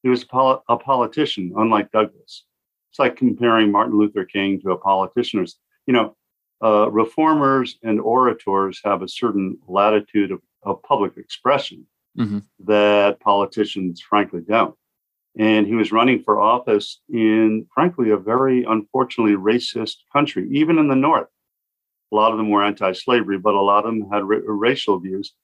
he 0.04 0.08
was 0.08 0.22
a 0.32 0.76
politician, 0.76 1.52
unlike 1.56 1.90
Douglass. 1.90 2.44
it's 2.90 3.00
like 3.00 3.16
comparing 3.16 3.72
Martin 3.72 3.98
Luther 3.98 4.24
King 4.24 4.60
to 4.60 4.70
a 4.70 4.78
politician. 4.78 5.44
You 5.88 5.92
know, 5.92 6.16
uh, 6.62 6.88
reformers 6.92 7.78
and 7.82 8.00
orators 8.00 8.80
have 8.84 9.02
a 9.02 9.08
certain 9.08 9.58
latitude 9.66 10.30
of, 10.30 10.40
of 10.62 10.80
public 10.84 11.16
expression 11.16 11.84
mm-hmm. 12.16 12.38
that 12.60 13.18
politicians, 13.18 14.00
frankly, 14.00 14.42
don't. 14.48 14.76
And 15.36 15.66
he 15.66 15.74
was 15.74 15.92
running 15.92 16.22
for 16.22 16.40
office 16.40 17.00
in, 17.08 17.66
frankly, 17.74 18.10
a 18.10 18.16
very 18.16 18.64
unfortunately 18.64 19.36
racist 19.36 19.96
country, 20.12 20.48
even 20.52 20.78
in 20.78 20.88
the 20.88 20.96
North. 20.96 21.28
A 22.12 22.16
lot 22.16 22.32
of 22.32 22.38
them 22.38 22.50
were 22.50 22.64
anti 22.64 22.92
slavery, 22.92 23.38
but 23.38 23.54
a 23.54 23.60
lot 23.60 23.84
of 23.84 23.92
them 23.92 24.08
had 24.10 24.24
ra- 24.24 24.38
racial 24.44 24.98
views. 24.98 25.34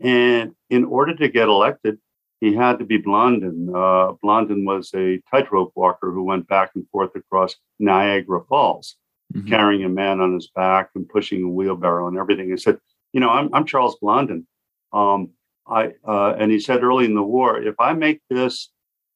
And 0.00 0.54
in 0.68 0.84
order 0.84 1.14
to 1.16 1.28
get 1.28 1.48
elected, 1.48 1.98
he 2.40 2.54
had 2.54 2.78
to 2.78 2.84
be 2.84 2.96
Blondin. 2.96 3.70
Uh, 3.74 4.12
Blondin 4.22 4.64
was 4.64 4.90
a 4.94 5.20
tightrope 5.30 5.72
walker 5.74 6.10
who 6.10 6.22
went 6.22 6.48
back 6.48 6.70
and 6.74 6.88
forth 6.88 7.14
across 7.14 7.54
Niagara 7.78 8.40
Falls, 8.48 8.96
mm-hmm. 9.32 9.48
carrying 9.48 9.84
a 9.84 9.88
man 9.88 10.20
on 10.20 10.34
his 10.34 10.48
back 10.48 10.90
and 10.94 11.08
pushing 11.08 11.42
a 11.42 11.48
wheelbarrow 11.48 12.08
and 12.08 12.18
everything. 12.18 12.50
He 12.50 12.56
said, 12.56 12.78
"You 13.12 13.20
know, 13.20 13.28
I'm, 13.28 13.50
I'm 13.52 13.66
Charles 13.66 13.96
Blondin. 14.00 14.46
Um, 14.92 15.30
I 15.66 15.92
uh, 16.06 16.34
and 16.38 16.50
he 16.50 16.60
said 16.60 16.82
early 16.82 17.04
in 17.04 17.14
the 17.14 17.22
war, 17.22 17.62
if 17.62 17.74
I 17.78 17.92
make 17.92 18.22
this 18.30 18.70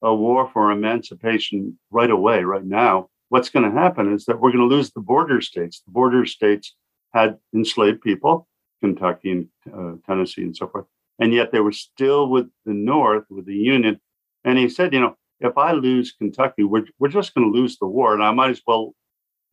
a 0.05 0.15
war 0.15 0.51
for 0.53 0.71
emancipation 0.71 1.79
right 1.91 2.11
away, 2.11 2.45
right 2.45 2.65
now, 2.65 3.09
what's 3.31 3.49
going 3.49 3.69
to 3.69 3.81
happen 3.81 4.13
is 4.13 4.27
that 4.27 4.41
we're 4.41 4.53
going 4.53 4.69
to 4.69 4.75
lose 4.75 4.91
the 4.91 5.01
border 5.01 5.41
states. 5.41 5.81
The 5.81 5.93
border 5.93 6.27
states 6.27 6.75
had 7.13 7.39
enslaved 7.55 8.03
people, 8.03 8.47
Kentucky 8.81 9.31
and 9.31 9.49
uh, 9.73 9.97
Tennessee 10.07 10.43
and 10.43 10.57
so 10.57 10.69
forth, 10.69 10.87
and 11.19 11.33
yet 11.33 11.51
they 11.51 11.61
were 11.61 11.73
still 11.73 12.29
with 12.29 12.47
the 12.67 12.75
North, 12.75 13.25
with 13.31 13.47
the 13.47 13.57
Union. 13.57 14.01
And 14.45 14.59
he 14.59 14.69
said, 14.69 14.93
you 14.93 15.01
know, 15.01 15.17
if 15.41 15.57
I 15.57 15.73
lose 15.73 16.13
Kentucky, 16.13 16.65
we're, 16.65 16.87
we're 16.99 17.09
just 17.09 17.35
going 17.35 17.51
to 17.51 17.59
lose 17.59 17.79
the 17.79 17.87
war, 17.87 18.15
and 18.15 18.23
I 18.23 18.31
might 18.31 18.51
as 18.51 18.63
well 18.67 18.95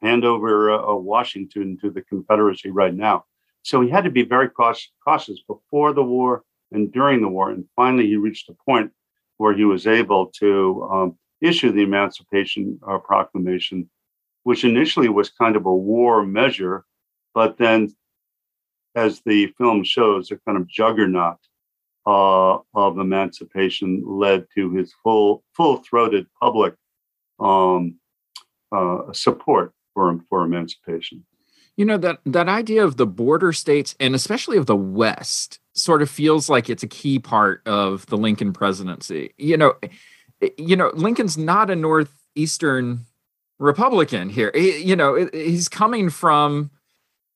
hand 0.02 0.26
over 0.26 0.72
uh, 0.72 0.96
Washington 0.96 1.78
to 1.82 1.90
the 1.90 2.02
Confederacy 2.02 2.72
right 2.72 2.94
now. 2.94 3.26
So 3.64 3.82
he 3.82 3.90
had 3.90 4.04
to 4.04 4.10
be 4.10 4.24
very 4.24 4.50
cautious, 4.50 4.92
cautious 5.04 5.40
before 5.48 5.94
the 5.94 6.04
war 6.04 6.44
and 6.72 6.92
during 6.92 7.22
the 7.22 7.28
war. 7.28 7.52
And 7.52 7.66
finally, 7.76 8.08
he 8.08 8.16
reached 8.16 8.50
a 8.50 8.56
point 8.66 8.92
where 9.42 9.56
he 9.56 9.66
was 9.66 9.88
able 9.88 10.28
to 10.28 10.88
um, 10.94 11.18
issue 11.42 11.72
the 11.72 11.82
Emancipation 11.82 12.80
uh, 12.88 13.00
Proclamation, 13.00 13.90
which 14.44 14.64
initially 14.64 15.10
was 15.10 15.32
kind 15.32 15.56
of 15.56 15.66
a 15.66 15.76
war 15.76 16.24
measure, 16.24 16.86
but 17.34 17.58
then, 17.58 17.90
as 18.94 19.22
the 19.26 19.48
film 19.58 19.84
shows, 19.84 20.30
a 20.30 20.38
kind 20.46 20.60
of 20.60 20.68
juggernaut 20.68 21.38
uh, 22.06 22.60
of 22.76 23.00
emancipation 23.00 24.04
led 24.06 24.46
to 24.56 24.72
his 24.74 24.94
full 25.02 25.44
full-throated 25.58 26.28
public 26.40 26.76
um, 27.40 27.96
uh, 28.72 29.12
support 29.12 29.74
for 29.96 30.20
for 30.30 30.44
emancipation. 30.44 31.26
You 31.78 31.86
know 31.86 31.98
that 31.98 32.20
that 32.28 32.48
idea 32.48 32.84
of 32.84 32.98
the 32.98 33.08
border 33.08 33.54
states 33.54 33.96
and 34.00 34.14
especially 34.14 34.58
of 34.58 34.68
the 34.68 34.76
West 34.76 35.61
sort 35.74 36.02
of 36.02 36.10
feels 36.10 36.50
like 36.50 36.70
it's 36.70 36.84
a 36.84 36.88
key 36.88 37.20
part 37.20 37.62
of 37.66 38.06
the 38.08 38.18
Lincoln 38.18 38.54
presidency. 38.54 39.34
You 39.38 39.58
know, 39.58 39.74
eh, 40.42 40.50
you 40.58 40.76
know 40.76 40.92
Lincoln's 40.94 41.38
not 41.38 41.70
a 41.70 41.76
northeastern 41.76 43.06
Republican 43.60 44.30
here. 44.30 44.52
He, 44.54 44.82
you 44.82 44.96
know, 44.96 45.30
he's 45.32 45.70
coming 45.70 46.10
from 46.10 46.72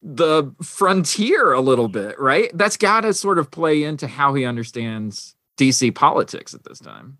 the 0.02 0.54
frontier 0.62 1.54
a 1.54 1.62
little 1.62 1.88
bit, 1.88 2.20
right? 2.20 2.52
That's 2.54 2.78
got 2.78 3.02
to 3.02 3.14
sort 3.14 3.40
of 3.40 3.50
play 3.50 3.84
into 3.84 4.08
how 4.08 4.34
he 4.34 4.46
understands 4.46 5.36
DC 5.58 5.94
politics 5.96 6.54
at 6.54 6.64
this 6.64 6.80
time. 6.80 7.18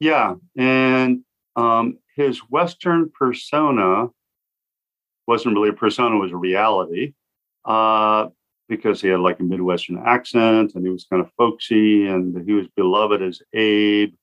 Yeah, 0.00 0.34
and 0.56 1.24
um, 1.56 1.98
his 2.16 2.38
Western 2.38 3.10
persona 3.10 4.08
wasn't 5.26 5.54
really 5.54 5.68
a 5.68 5.74
persona; 5.74 6.16
was 6.16 6.32
a 6.32 6.36
reality. 6.36 7.14
Uh, 7.64 8.28
because 8.72 9.02
he 9.02 9.08
had 9.08 9.20
like 9.20 9.38
a 9.38 9.42
Midwestern 9.42 10.02
accent 10.06 10.72
and 10.74 10.82
he 10.82 10.90
was 10.90 11.04
kind 11.04 11.22
of 11.22 11.30
folksy 11.36 12.06
and 12.06 12.34
he 12.46 12.54
was 12.54 12.66
beloved 12.74 13.20
as 13.20 13.42
Abe, 13.52 14.14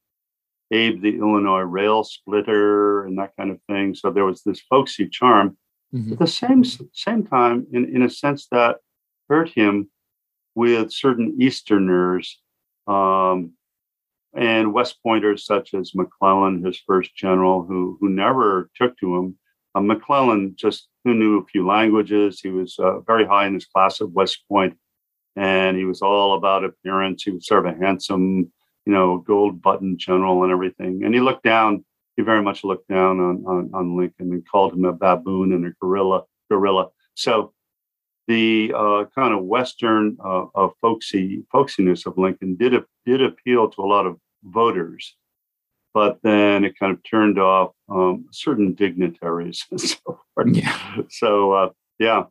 Abe 0.71 0.99
the 1.03 1.19
Illinois 1.19 1.59
rail 1.59 2.03
splitter 2.03 3.05
and 3.05 3.19
that 3.19 3.33
kind 3.37 3.51
of 3.51 3.59
thing. 3.69 3.93
So 3.93 4.09
there 4.09 4.25
was 4.25 4.41
this 4.41 4.59
folksy 4.61 5.07
charm. 5.07 5.55
Mm-hmm. 5.93 6.13
At 6.13 6.19
the 6.19 6.27
same 6.27 6.63
same 6.93 7.27
time, 7.27 7.67
in, 7.71 7.95
in 7.95 8.01
a 8.01 8.09
sense 8.09 8.47
that 8.51 8.77
hurt 9.27 9.49
him 9.49 9.91
with 10.55 10.91
certain 10.91 11.37
Easterners 11.39 12.41
um, 12.87 13.53
and 14.35 14.73
West 14.73 14.97
Pointers 15.03 15.45
such 15.45 15.75
as 15.75 15.93
McClellan, 15.93 16.65
his 16.65 16.79
first 16.87 17.15
general, 17.15 17.63
who 17.63 17.97
who 17.99 18.09
never 18.09 18.71
took 18.75 18.97
to 18.97 19.15
him. 19.15 19.37
Uh, 19.75 19.81
McClellan 19.81 20.55
just 20.55 20.87
who 21.03 21.13
knew 21.13 21.39
a 21.39 21.45
few 21.45 21.65
languages. 21.65 22.39
He 22.41 22.49
was 22.49 22.77
uh, 22.79 22.99
very 23.01 23.25
high 23.25 23.45
in 23.47 23.53
his 23.53 23.65
class 23.65 24.01
at 24.01 24.11
West 24.11 24.43
Point, 24.49 24.77
and 25.35 25.77
he 25.77 25.85
was 25.85 26.01
all 26.01 26.35
about 26.35 26.63
appearance. 26.63 27.23
He 27.23 27.31
was 27.31 27.47
sort 27.47 27.65
of 27.65 27.73
a 27.73 27.77
handsome, 27.77 28.51
you 28.85 28.93
know, 28.93 29.19
gold 29.19 29.61
button 29.61 29.97
general 29.97 30.43
and 30.43 30.51
everything. 30.51 31.03
And 31.03 31.13
he 31.13 31.21
looked 31.21 31.43
down. 31.43 31.85
He 32.17 32.23
very 32.23 32.41
much 32.41 32.63
looked 32.63 32.87
down 32.87 33.19
on 33.19 33.45
on, 33.45 33.69
on 33.73 33.97
Lincoln 33.97 34.31
and 34.33 34.47
called 34.47 34.73
him 34.73 34.85
a 34.85 34.93
baboon 34.93 35.53
and 35.53 35.65
a 35.65 35.71
gorilla. 35.81 36.23
Gorilla. 36.49 36.87
So 37.13 37.53
the 38.27 38.73
uh, 38.75 39.05
kind 39.15 39.33
of 39.33 39.43
Western 39.43 40.17
uh, 40.23 40.45
folksy 40.81 41.43
folksiness 41.53 42.05
of 42.05 42.17
Lincoln 42.17 42.55
did 42.55 42.73
did 43.05 43.21
appeal 43.21 43.69
to 43.69 43.81
a 43.81 43.87
lot 43.87 44.05
of 44.05 44.17
voters 44.43 45.15
but 45.93 46.19
then 46.23 46.63
it 46.63 46.77
kind 46.77 46.93
of 46.93 47.03
turned 47.03 47.39
off 47.39 47.71
um, 47.89 48.25
certain 48.31 48.73
dignitaries 48.73 49.65
and 49.71 49.81
so 49.81 49.97
forth. 50.05 50.47
Yeah. 50.51 50.97
So, 51.09 51.53
uh, 51.53 51.69
yeah, 51.97 52.23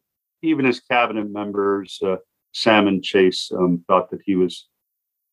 even 0.43 0.65
his 0.65 0.81
cabinet 0.81 1.31
members, 1.31 1.99
uh, 2.05 2.17
Salmon 2.53 3.03
Chase, 3.03 3.51
um, 3.57 3.85
thought 3.89 4.11
that 4.11 4.21
he 4.25 4.37
was. 4.37 4.67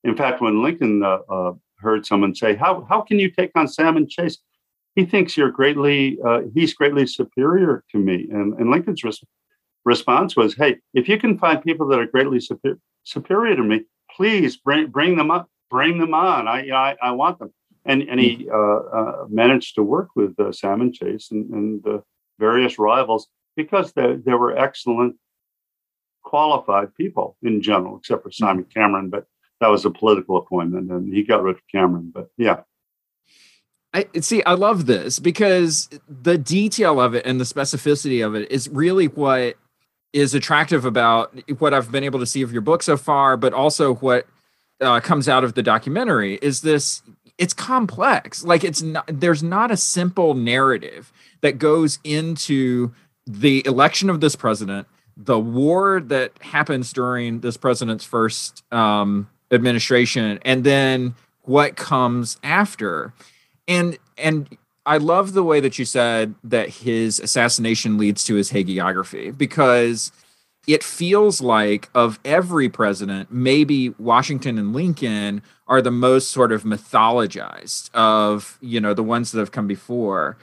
In 0.03 0.15
fact, 0.15 0.41
when 0.41 0.61
Lincoln 0.61 1.03
uh, 1.03 1.19
uh 1.29 1.53
heard 1.79 2.05
someone 2.05 2.35
say, 2.35 2.55
"How 2.55 2.85
how 2.89 3.01
can 3.01 3.19
you 3.19 3.29
take 3.29 3.51
on 3.55 3.67
Salmon 3.67 4.07
Chase?" 4.09 4.37
He 4.95 5.05
thinks 5.05 5.35
you're 5.35 5.51
greatly 5.51 6.19
uh, 6.25 6.41
he's 6.53 6.73
greatly 6.73 7.07
superior 7.07 7.83
to 7.91 7.97
me, 7.97 8.27
and 8.31 8.53
and 8.59 8.69
Lincoln's 8.69 9.03
res- 9.03 9.23
response 9.83 10.35
was, 10.35 10.55
"Hey, 10.55 10.77
if 10.93 11.07
you 11.09 11.17
can 11.17 11.37
find 11.37 11.61
people 11.61 11.87
that 11.87 11.99
are 11.99 12.07
greatly 12.07 12.39
super- 12.39 12.79
superior 13.03 13.55
to 13.55 13.63
me, 13.63 13.85
please 14.15 14.57
bring 14.57 14.87
bring 14.87 15.17
them 15.17 15.31
up, 15.31 15.49
bring 15.69 15.97
them 15.97 16.13
on. 16.13 16.47
I 16.47 16.69
I, 16.69 16.95
I 17.01 17.11
want 17.11 17.39
them." 17.39 17.51
And 17.85 18.01
and 18.03 18.19
he 18.19 18.47
uh, 18.51 18.57
uh, 18.57 19.25
managed 19.29 19.75
to 19.75 19.83
work 19.83 20.09
with 20.15 20.39
uh, 20.39 20.51
Salmon 20.51 20.91
Chase 20.91 21.29
and, 21.31 21.49
and 21.51 22.01
various 22.39 22.77
rivals 22.79 23.27
because 23.55 23.93
they, 23.93 24.15
they 24.15 24.33
were 24.33 24.57
excellent, 24.57 25.15
qualified 26.23 26.93
people 26.95 27.37
in 27.41 27.61
general, 27.61 27.97
except 27.97 28.23
for 28.23 28.31
Simon 28.31 28.65
Cameron. 28.65 29.09
But 29.09 29.25
that 29.61 29.69
was 29.69 29.85
a 29.85 29.91
political 29.91 30.37
appointment, 30.37 30.91
and 30.91 31.13
he 31.13 31.23
got 31.23 31.43
rid 31.43 31.55
of 31.55 31.61
Cameron. 31.71 32.11
But 32.13 32.29
yeah. 32.37 32.61
I 33.93 34.07
see. 34.19 34.43
I 34.43 34.55
love 34.55 34.87
this 34.87 35.19
because 35.19 35.89
the 36.09 36.37
detail 36.37 36.99
of 36.99 37.13
it 37.13 37.25
and 37.25 37.39
the 37.39 37.45
specificity 37.45 38.25
of 38.25 38.35
it 38.35 38.51
is 38.51 38.67
really 38.67 39.05
what 39.05 39.55
is 40.11 40.33
attractive 40.33 40.83
about 40.83 41.33
what 41.59 41.73
I've 41.73 41.91
been 41.91 42.03
able 42.03 42.19
to 42.19 42.25
see 42.25 42.41
of 42.41 42.51
your 42.51 42.61
book 42.61 42.83
so 42.83 42.97
far, 42.97 43.37
but 43.37 43.53
also 43.53 43.95
what 43.95 44.27
uh, 44.81 44.99
comes 44.99 45.29
out 45.29 45.43
of 45.43 45.53
the 45.53 45.63
documentary 45.63 46.35
is 46.41 46.61
this 46.61 47.03
it's 47.37 47.53
complex. 47.53 48.43
Like 48.43 48.63
it's 48.63 48.81
not 48.81 49.05
there's 49.07 49.43
not 49.43 49.71
a 49.71 49.77
simple 49.77 50.33
narrative 50.33 51.11
that 51.41 51.57
goes 51.59 51.99
into 52.03 52.93
the 53.27 53.65
election 53.65 54.09
of 54.09 54.21
this 54.21 54.35
president, 54.35 54.87
the 55.17 55.39
war 55.39 55.99
that 55.99 56.31
happens 56.41 56.93
during 56.93 57.41
this 57.41 57.57
president's 57.57 58.05
first 58.05 58.63
um, 58.71 59.29
administration, 59.51 60.39
and 60.45 60.63
then 60.63 61.15
what 61.41 61.75
comes 61.75 62.37
after. 62.43 63.13
And 63.67 63.97
and 64.17 64.57
I 64.85 64.97
love 64.97 65.33
the 65.33 65.43
way 65.43 65.59
that 65.59 65.79
you 65.79 65.85
said 65.85 66.35
that 66.43 66.69
his 66.69 67.19
assassination 67.19 67.97
leads 67.97 68.23
to 68.25 68.35
his 68.35 68.51
hagiography 68.51 69.35
because 69.35 70.11
it 70.67 70.83
feels 70.83 71.41
like 71.41 71.89
of 71.93 72.19
every 72.25 72.69
president, 72.69 73.31
maybe 73.31 73.89
Washington 73.89 74.57
and 74.57 74.73
Lincoln 74.73 75.41
are 75.67 75.81
the 75.81 75.91
most 75.91 76.29
sort 76.31 76.51
of 76.51 76.63
mythologized 76.63 77.89
of, 77.93 78.57
you 78.61 78.79
know, 78.79 78.93
the 78.93 79.03
ones 79.03 79.31
that 79.31 79.39
have 79.39 79.51
come 79.51 79.67
before. 79.67 80.37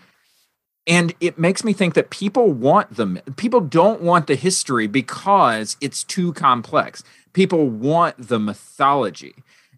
And 0.87 1.15
it 1.21 1.39
makes 1.39 1.63
me 1.63 1.73
think 1.73 1.95
that 1.95 2.11
people 2.11 2.53
want 2.53 2.97
them. 2.97 3.21
People 3.37 3.61
don't 3.61 4.03
want 4.03 4.27
the 4.27 4.35
history 4.35 4.87
because 4.87 5.77
it's 5.81 6.03
too 6.03 6.33
complex. 6.33 7.05
People 7.33 7.69
want 7.69 8.29
the 8.29 8.41
mythology. 8.41 9.35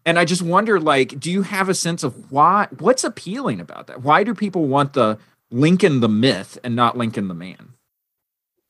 And 0.07 0.19
I 0.19 0.25
just 0.25 0.43
wonder, 0.43 0.81
like, 0.81 1.19
do 1.21 1.31
you 1.31 1.43
have 1.43 1.69
a 1.69 1.75
sense 1.75 2.03
of 2.03 2.31
why? 2.31 2.69
What's 2.79 3.05
appealing 3.05 3.61
about 3.61 3.87
that? 3.87 4.03
Why 4.03 4.25
do 4.25 4.35
people 4.35 4.67
want 4.67 4.93
the 4.95 5.19
Lincoln 5.51 6.01
the 6.01 6.09
myth 6.09 6.59
and 6.65 6.75
not 6.75 6.97
Lincoln 6.97 7.29
the 7.29 7.35
man? 7.35 7.75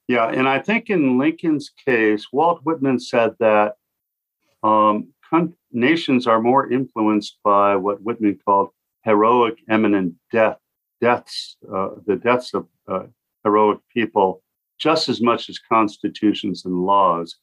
Yeah, 0.06 0.28
and 0.28 0.46
I 0.46 0.58
think 0.58 0.90
in 0.90 1.18
Lincoln's 1.18 1.70
case, 1.70 2.26
Walt 2.30 2.61
Whitman 2.62 3.00
said 3.00 3.32
that 3.40 3.76
um, 4.62 5.14
nations 5.73 6.26
are 6.26 6.40
more 6.40 6.70
influenced 6.70 7.38
by 7.42 7.76
what 7.76 8.02
Whitman 8.02 8.38
called 8.44 8.70
heroic, 9.02 9.58
eminent 9.68 10.14
death, 10.30 10.58
deaths, 11.00 11.56
uh, 11.73 11.90
the 12.06 12.16
deaths 12.16 12.52
of 12.52 12.66
uh, 12.87 13.04
heroic 13.44 13.78
people, 13.92 14.42
just 14.78 15.08
as 15.08 15.23
much 15.23 15.49
as 15.49 15.58
constitutions 15.58 16.64
and 16.64 16.84
laws. 16.84 17.37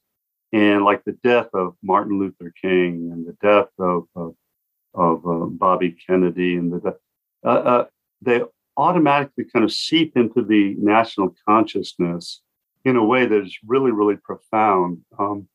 And 0.53 0.84
like 0.84 1.03
the 1.03 1.18
death 1.24 1.48
of 1.53 1.75
Martin 1.82 2.20
Luther 2.20 2.53
King 2.62 3.10
and 3.12 3.25
the 3.25 3.38
death 3.41 3.70
of 3.80 4.03
of, 4.15 4.36
of 4.94 5.25
uh, 5.25 5.46
Bobby 5.46 5.96
Kennedy 6.06 6.56
and 6.58 6.72
the 6.72 6.98
uh, 7.44 7.48
uh, 7.48 7.86
they 8.22 8.41
automatically 8.77 9.46
kind 9.46 9.63
of 9.63 9.72
seep 9.72 10.15
into 10.15 10.44
the 10.44 10.75
national 10.77 11.34
consciousness 11.48 12.41
in 12.86 12.96
a 12.96 13.04
way 13.04 13.26
that 13.26 13.44
is 13.44 13.58
really, 13.66 13.92
really 13.92 14.18
profound. 14.18 15.00
Um, 15.18 15.48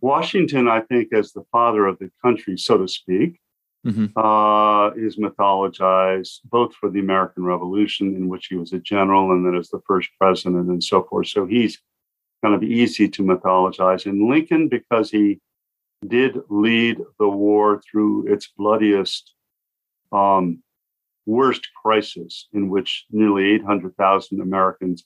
Washington, 0.00 0.68
I 0.68 0.80
think, 0.80 1.12
as 1.12 1.32
the 1.32 1.44
father 1.50 1.86
of 1.86 1.98
the 1.98 2.10
country, 2.22 2.58
so 2.58 2.78
to 2.78 2.88
speak, 2.88 3.40
mm-hmm. 3.86 4.06
uh, 4.16 4.90
is 4.90 5.16
mythologized 5.16 6.40
both 6.44 6.74
for 6.74 6.90
the 6.90 7.00
American 7.00 7.44
Revolution, 7.44 8.14
in 8.14 8.28
which 8.28 8.46
he 8.46 8.56
was 8.56 8.72
a 8.72 8.78
general, 8.78 9.32
and 9.32 9.46
then 9.46 9.54
as 9.54 9.68
the 9.70 9.80
first 9.86 10.10
president, 10.20 10.68
and 10.68 10.84
so 10.84 11.04
forth. 11.04 11.28
So 11.28 11.46
he's 11.46 11.80
kind 12.42 12.54
of 12.54 12.62
easy 12.62 13.08
to 13.08 13.22
mythologize. 13.22 14.04
And 14.06 14.28
Lincoln, 14.28 14.68
because 14.68 15.10
he 15.10 15.40
did 16.06 16.36
lead 16.50 16.98
the 17.18 17.28
war 17.28 17.80
through 17.90 18.30
its 18.30 18.48
bloodiest, 18.48 19.32
um, 20.12 20.62
worst 21.26 21.66
crisis, 21.82 22.48
in 22.52 22.68
which 22.68 23.06
nearly 23.10 23.52
800,000 23.52 24.40
Americans 24.40 25.04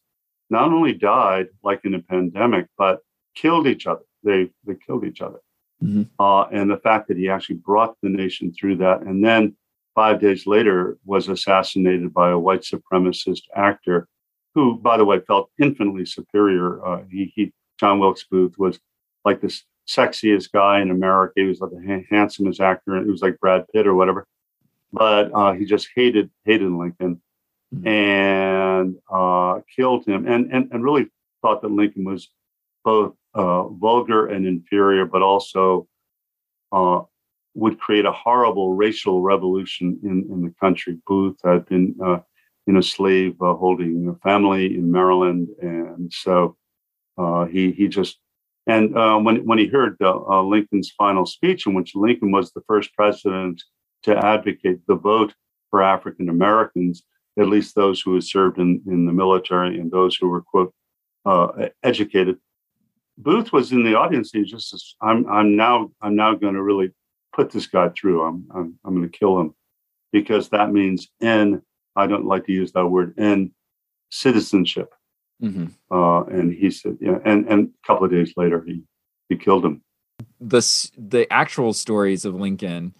not 0.50 0.72
only 0.72 0.92
died, 0.92 1.48
like 1.62 1.80
in 1.84 1.94
a 1.94 2.02
pandemic, 2.02 2.66
but 2.76 3.00
killed 3.34 3.66
each 3.66 3.86
other. 3.86 4.02
They 4.24 4.50
they 4.64 4.74
killed 4.74 5.04
each 5.04 5.20
other. 5.20 5.40
Mm-hmm. 5.82 6.02
Uh, 6.18 6.44
and 6.44 6.70
the 6.70 6.78
fact 6.78 7.08
that 7.08 7.16
he 7.16 7.28
actually 7.28 7.56
brought 7.56 7.96
the 8.02 8.08
nation 8.08 8.52
through 8.52 8.76
that, 8.76 9.02
and 9.02 9.24
then 9.24 9.56
five 9.94 10.20
days 10.20 10.46
later 10.46 10.98
was 11.04 11.28
assassinated 11.28 12.12
by 12.12 12.30
a 12.30 12.38
white 12.38 12.62
supremacist 12.62 13.42
actor, 13.56 14.08
who, 14.54 14.78
by 14.78 14.96
the 14.96 15.04
way, 15.04 15.20
felt 15.20 15.50
infinitely 15.60 16.06
superior. 16.06 16.84
Uh, 16.84 17.02
he, 17.10 17.32
he, 17.34 17.52
John 17.78 17.98
Wilkes 17.98 18.24
Booth, 18.30 18.58
was 18.58 18.80
like 19.24 19.40
this 19.40 19.64
sexiest 19.88 20.52
guy 20.52 20.80
in 20.80 20.90
America. 20.90 21.34
He 21.36 21.44
was 21.44 21.60
like 21.60 21.70
the 21.70 22.06
handsomest 22.10 22.60
actor, 22.60 22.96
and 22.96 23.06
it 23.06 23.10
was 23.10 23.22
like 23.22 23.40
Brad 23.40 23.64
Pitt 23.72 23.86
or 23.86 23.94
whatever. 23.94 24.26
But 24.92 25.30
uh, 25.34 25.52
he 25.52 25.64
just 25.64 25.88
hated 25.94 26.30
hated 26.44 26.70
Lincoln, 26.70 27.20
mm-hmm. 27.74 27.86
and 27.86 28.96
uh, 29.12 29.60
killed 29.74 30.06
him, 30.06 30.26
and, 30.26 30.52
and 30.52 30.70
and 30.72 30.84
really 30.84 31.08
thought 31.42 31.62
that 31.62 31.70
Lincoln 31.70 32.04
was 32.04 32.28
both 32.84 33.14
uh, 33.34 33.68
vulgar 33.68 34.26
and 34.26 34.46
inferior, 34.46 35.04
but 35.04 35.22
also 35.22 35.86
uh, 36.72 37.00
would 37.54 37.78
create 37.78 38.04
a 38.04 38.12
horrible 38.12 38.74
racial 38.74 39.20
revolution 39.20 39.98
in, 40.02 40.26
in 40.30 40.42
the 40.42 40.54
country. 40.60 40.98
Booth 41.06 41.36
had 41.44 41.66
been 41.66 41.94
uh, 42.02 42.20
in 42.66 42.76
a 42.76 42.82
slave 42.82 43.34
uh, 43.40 43.54
holding 43.54 44.14
family 44.22 44.76
in 44.76 44.90
Maryland, 44.90 45.48
and 45.60 46.12
so 46.12 46.56
uh, 47.16 47.46
he 47.46 47.72
he 47.72 47.88
just 47.88 48.18
and 48.66 48.96
uh, 48.96 49.18
when 49.18 49.44
when 49.46 49.58
he 49.58 49.66
heard 49.66 49.96
Lincoln's 50.00 50.90
final 50.90 51.26
speech, 51.26 51.66
in 51.66 51.74
which 51.74 51.94
Lincoln 51.94 52.30
was 52.30 52.52
the 52.52 52.62
first 52.66 52.94
president 52.94 53.62
to 54.04 54.16
advocate 54.16 54.80
the 54.86 54.94
vote 54.94 55.34
for 55.70 55.82
African 55.82 56.28
Americans, 56.28 57.02
at 57.38 57.48
least 57.48 57.74
those 57.74 58.00
who 58.00 58.14
had 58.14 58.24
served 58.24 58.58
in, 58.58 58.82
in 58.86 59.06
the 59.06 59.12
military 59.12 59.78
and 59.78 59.90
those 59.90 60.16
who 60.16 60.28
were 60.28 60.42
quote 60.42 60.72
educated 61.82 62.38
Booth 63.18 63.52
was 63.52 63.72
in 63.72 63.82
the 63.82 63.96
audience. 63.96 64.30
He 64.32 64.44
just, 64.44 64.70
says, 64.70 64.94
I'm, 65.02 65.28
I'm 65.28 65.56
now, 65.56 65.90
I'm 66.00 66.14
now 66.14 66.34
going 66.34 66.54
to 66.54 66.62
really 66.62 66.92
put 67.34 67.50
this 67.50 67.66
guy 67.66 67.88
through. 67.90 68.22
I'm, 68.22 68.46
I'm, 68.54 68.78
I'm 68.84 68.94
going 68.94 69.10
to 69.10 69.18
kill 69.18 69.40
him 69.40 69.54
because 70.12 70.48
that 70.50 70.72
means 70.72 71.08
N. 71.20 71.60
I 71.96 72.06
don't 72.06 72.26
like 72.26 72.46
to 72.46 72.52
use 72.52 72.72
that 72.72 72.86
word. 72.86 73.14
N 73.18 73.50
citizenship. 74.10 74.94
Mm-hmm. 75.42 75.66
Uh, 75.90 76.22
and 76.24 76.52
he 76.52 76.70
said, 76.70 76.98
yeah. 77.00 77.18
And 77.24 77.48
and 77.48 77.68
a 77.68 77.86
couple 77.86 78.04
of 78.04 78.10
days 78.10 78.32
later, 78.36 78.62
he 78.64 78.82
he 79.28 79.36
killed 79.36 79.64
him. 79.64 79.82
The 80.40 80.62
the 80.96 81.32
actual 81.32 81.72
stories 81.72 82.24
of 82.24 82.34
Lincoln, 82.34 82.94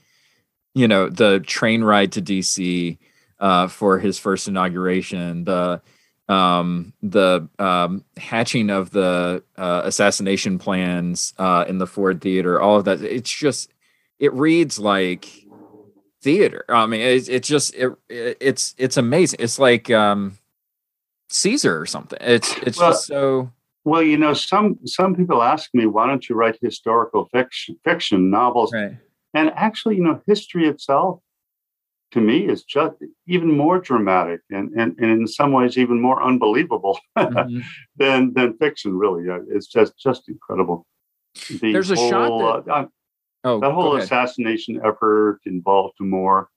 you 0.75 0.87
know, 0.87 1.09
the 1.09 1.41
train 1.41 1.83
ride 1.83 2.13
to 2.13 2.21
D.C. 2.21 2.99
Uh, 3.41 3.69
for 3.69 4.01
his 4.01 4.19
first 4.19 4.49
inauguration, 4.49 5.45
the 5.45 5.81
um, 6.29 6.93
the 7.03 7.49
um, 7.59 8.05
hatching 8.17 8.69
of 8.69 8.91
the 8.91 9.43
uh, 9.57 9.83
assassination 9.85 10.59
plans 10.59 11.35
uh, 11.39 11.65
in 11.69 11.79
the 11.79 11.87
Ford 11.87 12.21
Theater, 12.21 12.61
all 12.61 12.79
of 12.79 12.85
that. 12.85 13.01
It's 13.01 13.31
just 13.31 13.71
it 14.19 14.33
reads 14.33 14.79
like 14.79 15.29
theater. 16.21 16.65
I 16.69 16.87
mean, 16.87 17.01
it's, 17.01 17.29
it's 17.29 17.49
just 17.49 17.75
it, 17.75 17.93
it's 18.09 18.75
it's 18.77 18.97
amazing. 18.97 19.39
It's 19.41 19.59
like 19.59 19.91
um, 19.91 20.39
Caesar 21.29 21.81
or 21.81 21.87
something. 21.87 22.19
It's 22.21 22.57
it's 22.59 22.79
well, 22.79 22.91
just 22.91 23.07
so. 23.07 23.53
Well, 23.85 24.03
you 24.03 24.19
know, 24.19 24.35
some 24.35 24.79
some 24.85 25.15
people 25.15 25.43
ask 25.43 25.71
me, 25.73 25.87
why 25.87 26.07
don't 26.07 26.29
you 26.29 26.35
write 26.35 26.59
historical 26.61 27.29
fiction, 27.33 27.79
fiction 27.85 28.31
novels? 28.31 28.73
Right. 28.73 28.97
And 29.35 29.51
actually, 29.55 29.97
you 29.97 30.03
know, 30.03 30.21
history 30.27 30.67
itself 30.67 31.21
to 32.13 32.21
me 32.21 32.49
is 32.49 32.65
just 32.65 32.97
even 33.27 33.57
more 33.57 33.79
dramatic 33.79 34.41
and, 34.51 34.71
and, 34.73 34.97
and 34.99 35.11
in 35.11 35.27
some 35.27 35.53
ways 35.53 35.77
even 35.77 36.01
more 36.01 36.23
unbelievable 36.23 36.99
mm-hmm. 37.19 37.61
than 37.97 38.33
than 38.35 38.57
fiction 38.57 38.97
really. 38.97 39.25
It's 39.51 39.67
just 39.67 39.99
just 39.99 40.29
incredible. 40.29 40.87
The 41.61 41.73
there's 41.73 41.91
a 41.91 41.97
whole, 41.97 42.11
shot 42.11 42.67
that, 42.67 42.73
uh, 42.73 42.87
oh, 43.45 43.61
that 43.61 43.73
whole 43.73 43.97
assassination 43.97 44.81
effort 44.85 45.41
in 45.45 45.61
baltimore. 45.61 46.49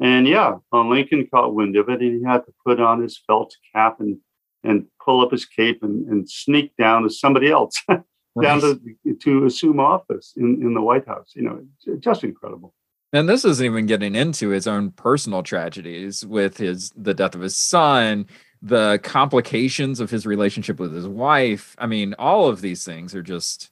And 0.00 0.26
yeah 0.28 0.56
uh, 0.72 0.84
lincoln 0.84 1.26
caught 1.32 1.54
wind 1.54 1.76
of 1.76 1.88
it 1.88 2.00
and 2.00 2.20
he 2.20 2.24
had 2.24 2.44
to 2.46 2.52
put 2.64 2.80
on 2.80 3.02
his 3.02 3.20
felt 3.26 3.54
cap 3.74 4.00
and 4.00 4.18
and 4.62 4.86
pull 5.04 5.20
up 5.20 5.30
his 5.30 5.44
cape 5.44 5.82
and, 5.82 6.08
and 6.08 6.28
sneak 6.28 6.74
down 6.76 7.02
to 7.02 7.10
somebody 7.10 7.50
else 7.50 7.82
down 8.42 8.60
to 8.60 8.80
to 9.20 9.44
assume 9.44 9.80
office 9.80 10.34
in, 10.36 10.62
in 10.62 10.74
the 10.74 10.80
white 10.80 11.06
house. 11.06 11.32
You 11.34 11.42
know 11.42 11.96
just 11.98 12.22
incredible 12.22 12.74
and 13.14 13.28
this 13.28 13.44
isn't 13.44 13.64
even 13.64 13.86
getting 13.86 14.16
into 14.16 14.48
his 14.48 14.66
own 14.66 14.90
personal 14.90 15.42
tragedies 15.42 16.26
with 16.26 16.56
his 16.56 16.90
the 16.96 17.14
death 17.14 17.34
of 17.34 17.40
his 17.40 17.56
son, 17.56 18.26
the 18.60 18.98
complications 19.02 20.00
of 20.00 20.10
his 20.10 20.26
relationship 20.26 20.80
with 20.80 20.92
his 20.92 21.06
wife. 21.06 21.76
I 21.78 21.86
mean, 21.86 22.14
all 22.18 22.48
of 22.48 22.60
these 22.60 22.84
things 22.84 23.14
are 23.14 23.22
just 23.22 23.70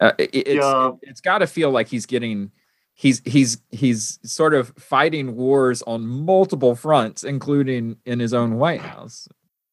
uh, 0.00 0.12
it, 0.18 0.30
it's 0.34 0.48
yeah. 0.48 0.88
it, 0.88 0.94
it's 1.02 1.20
got 1.22 1.38
to 1.38 1.46
feel 1.46 1.70
like 1.70 1.88
he's 1.88 2.04
getting 2.04 2.50
he's 2.92 3.22
he's 3.24 3.58
he's 3.70 4.18
sort 4.22 4.52
of 4.52 4.74
fighting 4.78 5.34
wars 5.34 5.82
on 5.82 6.06
multiple 6.06 6.74
fronts, 6.74 7.24
including 7.24 7.96
in 8.04 8.20
his 8.20 8.34
own 8.34 8.56
White 8.56 8.82
House. 8.82 9.28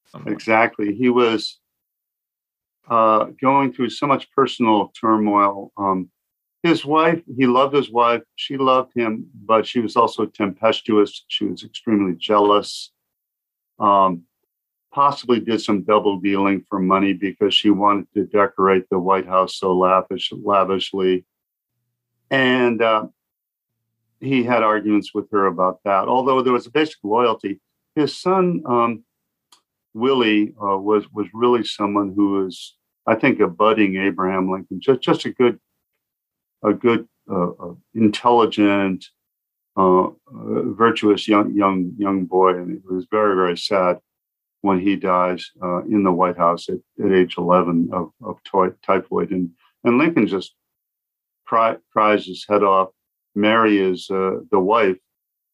Somewhere. 0.06 0.34
Exactly, 0.34 0.96
he 0.96 1.10
was 1.10 1.60
uh, 2.90 3.26
going 3.42 3.74
through 3.74 3.90
so 3.90 4.08
much 4.08 4.32
personal 4.32 4.94
turmoil. 5.00 5.72
Um, 5.76 6.10
his 6.64 6.86
wife, 6.86 7.22
he 7.38 7.48
loved 7.48 7.76
his 7.76 7.90
wife. 7.90 8.22
She 8.36 8.58
loved 8.58 8.92
him, 8.96 9.26
but 9.34 9.66
she 9.66 9.80
was 9.80 9.96
also 9.96 10.26
tempestuous. 10.26 11.26
She 11.28 11.46
was 11.46 11.64
extremely 11.64 12.16
jealous. 12.16 12.92
Um, 13.80 14.24
possibly 14.94 15.40
did 15.40 15.62
some 15.62 15.84
double 15.84 16.20
dealing 16.20 16.64
for 16.70 16.80
money 16.80 17.14
because 17.14 17.56
she 17.56 17.70
wanted 17.70 18.08
to 18.14 18.26
decorate 18.26 18.86
the 18.90 19.00
White 19.00 19.26
House 19.26 19.58
so 19.58 19.76
lavish, 19.76 20.32
lavishly. 20.32 21.26
And 22.30 22.82
uh, 22.82 23.08
he 24.20 24.44
had 24.44 24.62
arguments 24.62 25.14
with 25.14 25.32
her 25.32 25.48
about 25.48 25.80
that. 25.86 26.08
Although 26.08 26.44
there 26.44 26.54
was 26.54 26.68
a 26.68 26.72
basic 26.72 27.00
loyalty, 27.04 27.60
his 27.96 28.16
son 28.16 28.62
um, 28.66 29.04
Willie 29.94 30.54
uh, 30.62 30.78
was 30.78 31.12
was 31.12 31.28
really 31.34 31.64
someone 31.64 32.14
who 32.16 32.44
was, 32.44 32.78
I 33.08 33.16
think, 33.16 33.40
a 33.40 33.48
budding 33.48 33.98
Abraham 33.98 34.52
Lincoln, 34.52 34.80
just 34.80 35.02
just 35.02 35.26
a 35.26 35.32
good 35.32 35.60
a 36.64 36.74
good, 36.74 37.08
uh, 37.30 37.52
uh 37.52 37.74
intelligent, 37.94 39.06
uh, 39.78 40.08
uh, 40.08 40.12
virtuous 40.74 41.28
young 41.28 41.54
young 41.54 41.94
young 41.98 42.26
boy, 42.26 42.58
and 42.58 42.76
it 42.76 42.82
was 42.86 43.08
very 43.10 43.36
very 43.36 43.58
sad 43.58 44.00
when 44.62 44.80
he 44.80 44.96
dies 44.96 45.50
uh, 45.64 45.82
in 45.84 46.04
the 46.04 46.12
White 46.12 46.38
House 46.38 46.68
at, 46.70 46.78
at 47.04 47.12
age 47.12 47.36
11 47.38 47.90
of, 47.94 48.12
of 48.22 48.38
typhoid, 48.84 49.32
and 49.32 49.50
and 49.86 49.98
Lincoln 49.98 50.28
just 50.28 50.56
cry, 51.48 51.78
cries 51.94 52.26
his 52.26 52.46
head 52.48 52.64
off. 52.64 52.90
Mary 53.34 53.80
is 53.80 54.08
the 54.08 54.42
wife 54.52 54.98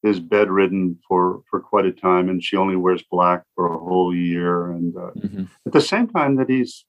is 0.02 0.20
bedridden 0.20 0.98
for 1.08 1.42
for 1.50 1.60
quite 1.60 1.86
a 1.86 1.92
time, 1.92 2.28
and 2.28 2.44
she 2.44 2.58
only 2.58 2.76
wears 2.76 3.04
black 3.12 3.44
for 3.54 3.72
a 3.72 3.78
whole 3.78 4.16
year. 4.16 4.72
And 4.72 4.96
uh, 4.96 5.12
mm-hmm. 5.16 5.44
at 5.66 5.74
the 5.74 5.82
same 5.82 6.08
time 6.08 6.38
that 6.38 6.50
he's 6.50 6.86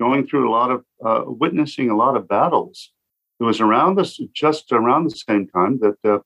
going 0.00 0.26
through 0.26 0.48
a 0.48 0.52
lot 0.52 0.70
of 0.70 0.84
uh, 1.04 1.22
witnessing 1.26 1.90
a 1.90 1.96
lot 1.96 2.16
of 2.16 2.28
battles 2.28 2.92
it 3.40 3.44
was 3.44 3.60
around 3.60 3.96
this, 3.96 4.18
just 4.34 4.72
around 4.72 5.04
the 5.04 5.10
same 5.16 5.46
time 5.48 5.78
that 5.80 5.96
uh, 6.04 6.18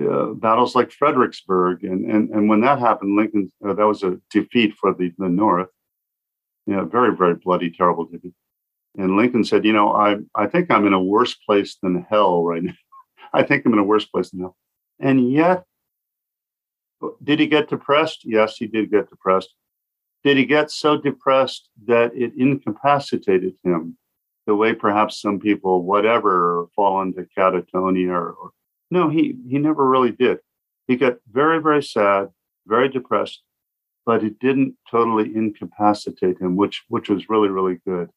uh, 0.00 0.32
battles 0.34 0.74
like 0.74 0.90
Fredericksburg, 0.92 1.84
and 1.84 2.10
and 2.10 2.30
and 2.30 2.48
when 2.48 2.60
that 2.62 2.78
happened, 2.78 3.16
Lincoln 3.16 3.52
uh, 3.66 3.74
that 3.74 3.86
was 3.86 4.02
a 4.02 4.18
defeat 4.30 4.74
for 4.74 4.94
the 4.94 5.12
the 5.18 5.28
North. 5.28 5.68
Yeah, 6.66 6.82
very 6.84 7.16
very 7.16 7.34
bloody, 7.34 7.70
terrible 7.70 8.04
defeat. 8.06 8.34
And 8.98 9.16
Lincoln 9.16 9.44
said, 9.44 9.64
"You 9.64 9.72
know, 9.72 9.92
I 9.92 10.18
I 10.34 10.46
think 10.46 10.70
I'm 10.70 10.86
in 10.86 10.92
a 10.92 11.02
worse 11.02 11.34
place 11.34 11.76
than 11.82 12.06
hell 12.10 12.42
right 12.44 12.62
now. 12.62 12.74
I 13.32 13.42
think 13.42 13.64
I'm 13.66 13.72
in 13.74 13.78
a 13.78 13.84
worse 13.84 14.06
place 14.06 14.30
than 14.30 14.40
hell." 14.40 14.56
And 14.98 15.30
yet, 15.30 15.64
Did 17.22 17.40
he 17.40 17.46
get 17.46 17.68
depressed? 17.68 18.22
Yes, 18.24 18.56
he 18.56 18.66
did 18.66 18.90
get 18.90 19.08
depressed. 19.10 19.54
Did 20.24 20.36
he 20.38 20.46
get 20.46 20.70
so 20.70 20.96
depressed 20.96 21.68
that 21.86 22.14
it 22.14 22.32
incapacitated 22.36 23.54
him? 23.62 23.96
The 24.46 24.54
way 24.54 24.74
perhaps 24.74 25.20
some 25.20 25.40
people, 25.40 25.82
whatever, 25.82 26.66
fall 26.76 27.02
into 27.02 27.26
catatonia 27.36 28.10
or, 28.10 28.30
or 28.32 28.50
no, 28.90 29.08
he 29.08 29.36
he 29.48 29.58
never 29.58 29.88
really 29.88 30.12
did. 30.12 30.38
He 30.86 30.96
got 30.96 31.16
very, 31.30 31.60
very 31.60 31.82
sad, 31.82 32.28
very 32.66 32.88
depressed, 32.88 33.42
but 34.04 34.22
it 34.22 34.38
didn't 34.38 34.76
totally 34.88 35.34
incapacitate 35.34 36.40
him, 36.40 36.56
which 36.56 36.84
which 36.88 37.08
was 37.08 37.28
really, 37.28 37.48
really 37.48 37.80
good. 37.84 38.10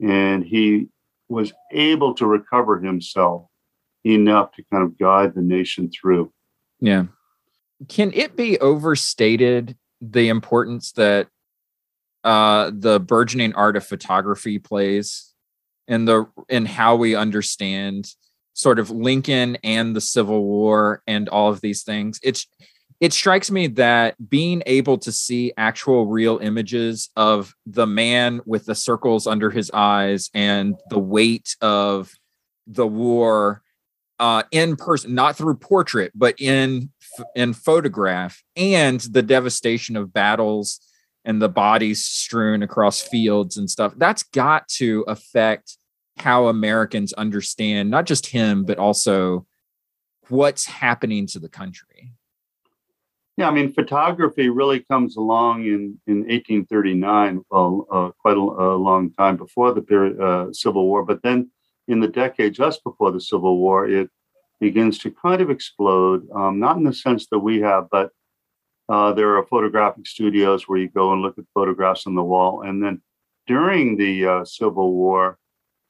And 0.00 0.44
he 0.44 0.88
was 1.28 1.52
able 1.72 2.14
to 2.14 2.26
recover 2.26 2.78
himself 2.78 3.46
enough 4.04 4.52
to 4.52 4.64
kind 4.70 4.84
of 4.84 4.98
guide 4.98 5.34
the 5.34 5.42
nation 5.42 5.90
through. 5.90 6.32
Yeah. 6.80 7.04
Can 7.88 8.12
it 8.12 8.36
be 8.36 8.58
overstated 8.58 9.76
the 10.00 10.28
importance 10.28 10.92
that 10.92 11.28
uh, 12.22 12.70
the 12.74 13.00
burgeoning 13.00 13.54
art 13.54 13.76
of 13.76 13.86
photography 13.86 14.58
plays 14.58 15.33
in 15.88 16.04
the 16.04 16.26
in 16.48 16.66
how 16.66 16.96
we 16.96 17.14
understand 17.14 18.08
sort 18.54 18.78
of 18.78 18.90
Lincoln 18.90 19.56
and 19.64 19.94
the 19.94 20.00
Civil 20.00 20.42
War 20.44 21.02
and 21.06 21.28
all 21.28 21.50
of 21.50 21.60
these 21.60 21.82
things? 21.82 22.20
It's 22.22 22.46
it 23.00 23.12
strikes 23.12 23.50
me 23.50 23.66
that 23.66 24.14
being 24.30 24.62
able 24.66 24.98
to 24.98 25.12
see 25.12 25.52
actual 25.56 26.06
real 26.06 26.38
images 26.38 27.10
of 27.16 27.54
the 27.66 27.86
man 27.86 28.40
with 28.46 28.66
the 28.66 28.74
circles 28.74 29.26
under 29.26 29.50
his 29.50 29.70
eyes 29.74 30.30
and 30.32 30.76
the 30.90 30.98
weight 30.98 31.56
of 31.60 32.12
the 32.66 32.86
war 32.86 33.62
uh, 34.20 34.44
in 34.52 34.76
person, 34.76 35.14
not 35.14 35.36
through 35.36 35.56
portrait, 35.56 36.12
but 36.14 36.34
in 36.40 36.90
in 37.34 37.52
photograph, 37.52 38.42
and 38.56 39.00
the 39.00 39.22
devastation 39.22 39.96
of 39.96 40.12
battles 40.12 40.80
and 41.24 41.40
the 41.40 41.48
bodies 41.48 42.04
strewn 42.04 42.62
across 42.62 43.00
fields 43.00 43.56
and 43.56 43.70
stuff. 43.70 43.94
That's 43.96 44.22
got 44.22 44.68
to 44.76 45.04
affect 45.08 45.78
how 46.18 46.46
Americans 46.46 47.12
understand 47.14 47.90
not 47.90 48.06
just 48.06 48.26
him, 48.26 48.64
but 48.64 48.78
also 48.78 49.46
what's 50.28 50.66
happening 50.66 51.26
to 51.28 51.38
the 51.38 51.48
country. 51.48 52.12
Yeah, 53.36 53.48
I 53.48 53.50
mean, 53.50 53.72
photography 53.72 54.48
really 54.48 54.80
comes 54.80 55.16
along 55.16 55.64
in, 55.64 55.98
in 56.06 56.18
1839, 56.18 57.44
well, 57.50 57.86
uh, 57.90 58.10
quite 58.16 58.36
a, 58.36 58.40
a, 58.40 58.76
long 58.76 59.10
time 59.10 59.36
before 59.36 59.72
the 59.72 59.82
period, 59.82 60.20
uh, 60.20 60.52
Civil 60.52 60.86
War. 60.86 61.04
But 61.04 61.22
then 61.22 61.50
in 61.88 61.98
the 61.98 62.06
decade 62.06 62.54
just 62.54 62.84
before 62.84 63.10
the 63.10 63.20
Civil 63.20 63.58
War, 63.58 63.88
it 63.88 64.08
begins 64.60 64.98
to 64.98 65.10
kind 65.10 65.42
of 65.42 65.50
explode, 65.50 66.28
um, 66.32 66.60
not 66.60 66.76
in 66.76 66.84
the 66.84 66.92
sense 66.92 67.26
that 67.32 67.40
we 67.40 67.60
have, 67.60 67.88
but 67.90 68.10
uh, 68.88 69.12
there 69.12 69.36
are 69.36 69.46
photographic 69.46 70.06
studios 70.06 70.68
where 70.68 70.78
you 70.78 70.88
go 70.88 71.12
and 71.12 71.22
look 71.22 71.38
at 71.38 71.44
photographs 71.54 72.06
on 72.06 72.14
the 72.14 72.22
wall. 72.22 72.62
And 72.62 72.82
then 72.82 73.00
during 73.46 73.96
the 73.96 74.26
uh, 74.26 74.44
Civil 74.44 74.92
War, 74.92 75.38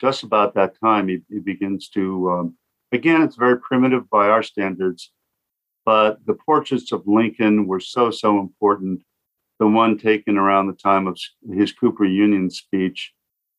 just 0.01 0.23
about 0.23 0.55
that 0.55 0.79
time, 0.79 1.09
he, 1.09 1.21
he 1.29 1.39
begins 1.39 1.89
to, 1.91 2.31
um, 2.31 2.57
again, 2.93 3.23
it's 3.23 3.37
very 3.37 3.59
primitive 3.59 4.09
by 4.11 4.29
our 4.29 4.43
standards, 4.43 5.13
but 5.85 6.25
the 6.27 6.35
portraits 6.35 6.93
of 6.93 7.07
Lincoln 7.07 7.67
were 7.67 7.81
so, 7.81 8.11
so 8.11 8.39
important. 8.39 9.03
The 9.61 9.67
one 9.67 9.99
taken 9.99 10.37
around 10.37 10.67
the 10.67 10.75
time 10.75 11.07
of 11.07 11.19
his 11.53 11.73
Cooper 11.73 12.05
Union 12.05 12.51
speech 12.51 13.13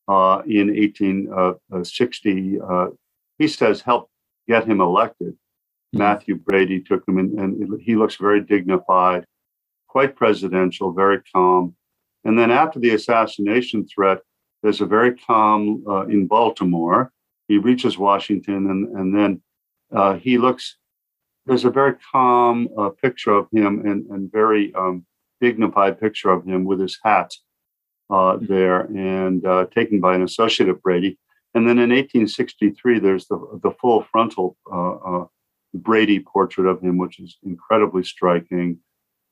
uh, 0.08 0.42
in 0.46 0.68
1860, 0.68 2.60
uh, 2.60 2.64
uh, 2.64 2.88
he 3.38 3.48
says, 3.48 3.82
helped 3.82 4.12
get 4.48 4.68
him 4.68 4.82
elected. 4.82 5.36
Mm-hmm. 5.96 6.44
Brady 6.44 6.82
took 6.82 7.08
him 7.08 7.18
and 7.18 7.82
he 7.82 7.96
looks 7.96 8.16
very 8.16 8.42
dignified, 8.42 9.26
quite 9.88 10.16
presidential, 10.16 10.92
very 10.92 11.22
calm. 11.34 11.76
And 12.24 12.38
then 12.38 12.52
after 12.52 12.80
the 12.80 12.92
assassination 12.92 13.88
threat, 13.88 14.20
there's 14.64 14.82
a 14.82 14.86
very 14.86 15.16
calm 15.16 15.84
uh, 15.88 16.06
in 16.08 16.26
Baltimore. 16.28 17.12
He 17.48 17.60
reaches 17.60 18.00
Washington, 18.00 18.70
and, 18.72 18.98
and 18.98 19.16
then 19.16 19.42
uh, 19.96 20.16
he 20.16 20.40
looks, 20.40 20.78
there's 21.46 21.66
a 21.66 21.70
very 21.70 21.94
calm 22.12 22.68
uh, 22.76 22.90
picture 22.90 23.32
of 23.32 23.48
him 23.54 23.86
and, 23.86 24.08
and 24.10 24.32
very 24.32 24.74
um, 24.74 25.06
dignified 25.40 26.00
picture 26.00 26.32
of 26.32 26.44
him 26.46 26.66
with 26.66 26.80
his 26.80 26.98
hat 27.04 27.32
uh, 28.10 28.38
there 28.42 28.82
and 28.82 29.46
uh, 29.46 29.68
taken 29.74 30.00
by 30.00 30.16
an 30.16 30.24
associate 30.24 30.70
of 30.70 30.82
Brady. 30.82 31.20
And 31.54 31.68
then 31.68 31.78
in 31.78 31.92
1863, 31.92 33.00
there's 33.00 33.28
the, 33.28 33.60
the 33.62 33.72
full 33.80 34.04
frontal 34.12 34.58
Brady 35.76 36.20
portrait 36.20 36.68
of 36.68 36.82
him, 36.82 36.98
which 36.98 37.20
is 37.20 37.38
incredibly 37.44 38.04
striking. 38.04 38.80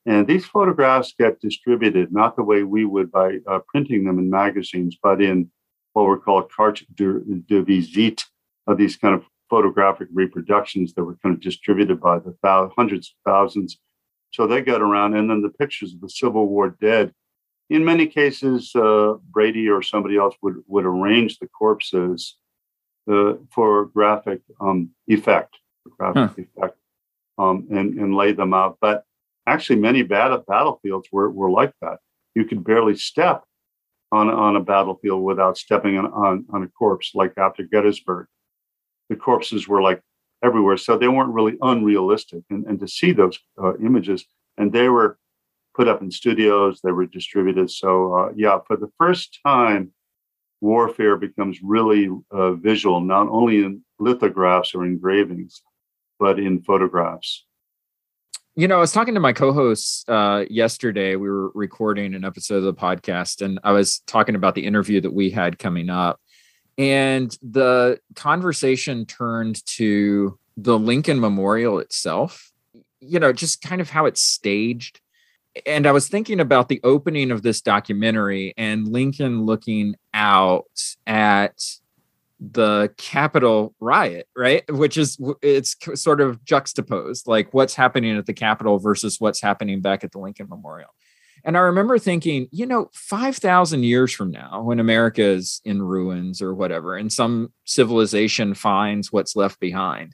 And 0.06 0.27
these 0.27 0.45
photographs 0.45 1.13
get 1.17 1.39
distributed 1.39 2.12
not 2.12 2.36
the 2.36 2.43
way 2.43 2.63
we 2.63 2.86
would 2.86 3.12
by 3.12 3.38
uh, 3.47 3.60
printing 3.67 4.03
them 4.03 4.19
in 4.19 4.29
magazines, 4.29 4.97
but 5.01 5.21
in 5.21 5.49
what 5.93 6.06
were 6.06 6.19
called 6.19 6.51
cartes 6.51 6.86
de, 6.93 7.19
de 7.47 7.62
visite, 7.62 8.25
uh, 8.67 8.73
these 8.73 8.97
kind 8.97 9.15
of 9.15 9.23
photographic 9.49 10.08
reproductions 10.12 10.93
that 10.93 11.03
were 11.03 11.17
kind 11.23 11.36
of 11.36 11.41
distributed 11.41 12.01
by 12.01 12.19
the 12.19 12.36
thousands, 12.41 12.73
hundreds 12.75 13.15
of 13.15 13.32
thousands. 13.32 13.77
So 14.32 14.47
they 14.47 14.62
got 14.62 14.82
around, 14.82 15.15
and 15.15 15.29
then 15.29 15.41
the 15.41 15.49
pictures 15.49 15.93
of 15.93 16.01
the 16.01 16.10
Civil 16.10 16.47
War 16.47 16.75
dead. 16.82 17.13
In 17.69 17.86
many 17.86 18.08
cases, 18.08 18.71
uh, 18.75 19.13
Brady 19.29 19.69
or 19.69 19.82
somebody 19.82 20.17
else 20.17 20.36
would 20.41 20.56
would 20.67 20.86
arrange 20.86 21.38
the 21.38 21.47
corpses 21.47 22.36
uh, 23.10 23.34
for 23.51 23.86
graphic 23.86 24.41
um, 24.60 24.89
effect, 25.08 25.58
huh. 26.00 26.30
effect, 26.38 26.78
um, 27.38 27.67
and 27.72 28.00
and 28.00 28.15
lay 28.15 28.32
them 28.32 28.54
out. 28.54 28.78
But 28.82 29.06
actually 29.46 29.80
many 29.80 30.04
battle, 30.04 30.43
battlefields 30.48 31.10
were, 31.12 31.30
were 31.30 31.50
like 31.50 31.74
that. 31.82 32.00
You 32.36 32.46
could 32.46 32.63
barely 32.63 32.96
step 32.96 33.43
on, 34.12 34.30
on 34.30 34.56
a 34.56 34.62
battlefield 34.62 35.24
without 35.24 35.58
stepping 35.58 35.98
on, 35.98 36.06
on, 36.06 36.46
on 36.52 36.63
a 36.63 36.67
corpse, 36.67 37.12
like 37.13 37.38
after 37.38 37.63
Gettysburg. 37.63 38.28
The 39.10 39.15
corpses 39.15 39.67
were 39.67 39.82
like 39.82 40.02
everywhere. 40.43 40.78
So 40.78 40.98
they 40.98 41.08
weren't 41.08 41.34
really 41.34 41.58
unrealistic. 41.62 42.43
And, 42.50 42.65
and 42.65 42.80
to 42.80 42.88
see 42.88 43.12
those 43.12 43.39
uh, 43.62 43.78
images, 43.78 44.26
and 44.58 44.72
they 44.72 44.89
were 44.89 45.17
put 45.76 45.88
up 45.88 46.02
in 46.02 46.12
studios, 46.12 46.80
they 46.84 46.91
were 46.91 47.06
distributed. 47.06 47.69
So, 47.69 48.13
uh, 48.13 48.32
yeah, 48.36 48.60
for 48.67 48.78
the 48.78 48.91
first 49.00 49.39
time, 49.46 49.91
warfare 50.62 51.17
becomes 51.17 51.60
really 51.62 52.10
uh, 52.32 52.54
visual, 52.54 53.02
not 53.02 53.28
only 53.28 53.63
in 53.63 53.82
lithographs 54.00 54.74
or 54.74 54.86
engravings, 54.86 55.62
but 56.23 56.39
in 56.39 56.62
photographs 56.62 57.43
you 58.55 58.67
know, 58.67 58.77
I 58.77 58.79
was 58.79 58.91
talking 58.91 59.15
to 59.15 59.19
my 59.19 59.33
co-hosts 59.33 60.07
uh, 60.07 60.45
yesterday. 60.47 61.15
We 61.15 61.27
were 61.27 61.49
recording 61.55 62.13
an 62.13 62.23
episode 62.23 62.57
of 62.57 62.65
the 62.65 62.73
podcast, 62.75 63.41
and 63.41 63.59
I 63.63 63.71
was 63.71 64.01
talking 64.05 64.36
about 64.36 64.53
the 64.53 64.63
interview 64.63 65.01
that 65.01 65.12
we 65.12 65.31
had 65.31 65.57
coming 65.57 65.89
up, 65.89 66.21
and 66.77 67.36
the 67.41 67.99
conversation 68.15 69.07
turned 69.07 69.65
to 69.77 70.38
the 70.55 70.77
Lincoln 70.77 71.19
Memorial 71.19 71.79
itself. 71.79 72.51
You 72.99 73.19
know, 73.19 73.33
just 73.33 73.63
kind 73.63 73.81
of 73.81 73.89
how 73.89 74.05
it's 74.05 74.21
staged. 74.21 75.01
And 75.65 75.88
I 75.88 75.91
was 75.91 76.07
thinking 76.07 76.39
about 76.39 76.69
the 76.69 76.79
opening 76.83 77.31
of 77.31 77.41
this 77.41 77.59
documentary 77.59 78.53
and 78.55 78.88
Lincoln 78.88 79.45
looking 79.47 79.95
out 80.13 80.79
at 81.07 81.59
the 82.51 82.93
Capitol 82.97 83.73
riot, 83.79 84.27
right? 84.36 84.63
Which 84.69 84.97
is 84.97 85.17
it's 85.41 85.77
sort 85.95 86.19
of 86.19 86.43
juxtaposed, 86.43 87.25
like 87.25 87.53
what's 87.53 87.75
happening 87.75 88.17
at 88.17 88.25
the 88.25 88.34
Capitol 88.34 88.79
versus 88.79 89.19
what's 89.19 89.41
happening 89.41 89.79
back 89.82 90.03
at 90.03 90.12
the 90.12 90.19
Lincoln 90.19 90.49
Memorial. 90.49 90.89
And 91.45 91.58
I 91.58 91.62
remember 91.62 91.97
thinking, 91.97 92.47
you 92.51 92.65
know, 92.65 92.89
5,000 92.93 93.84
years 93.84 94.13
from 94.13 94.32
now, 94.32 94.62
when 94.62 94.79
America 94.79 95.23
is 95.23 95.62
in 95.65 95.82
ruins 95.82 96.41
or 96.41 96.53
whatever, 96.53 96.95
and 96.95 97.12
some 97.12 97.53
civilization 97.65 98.53
finds 98.53 99.12
what's 99.12 99.36
left 99.36 99.60
behind, 99.60 100.13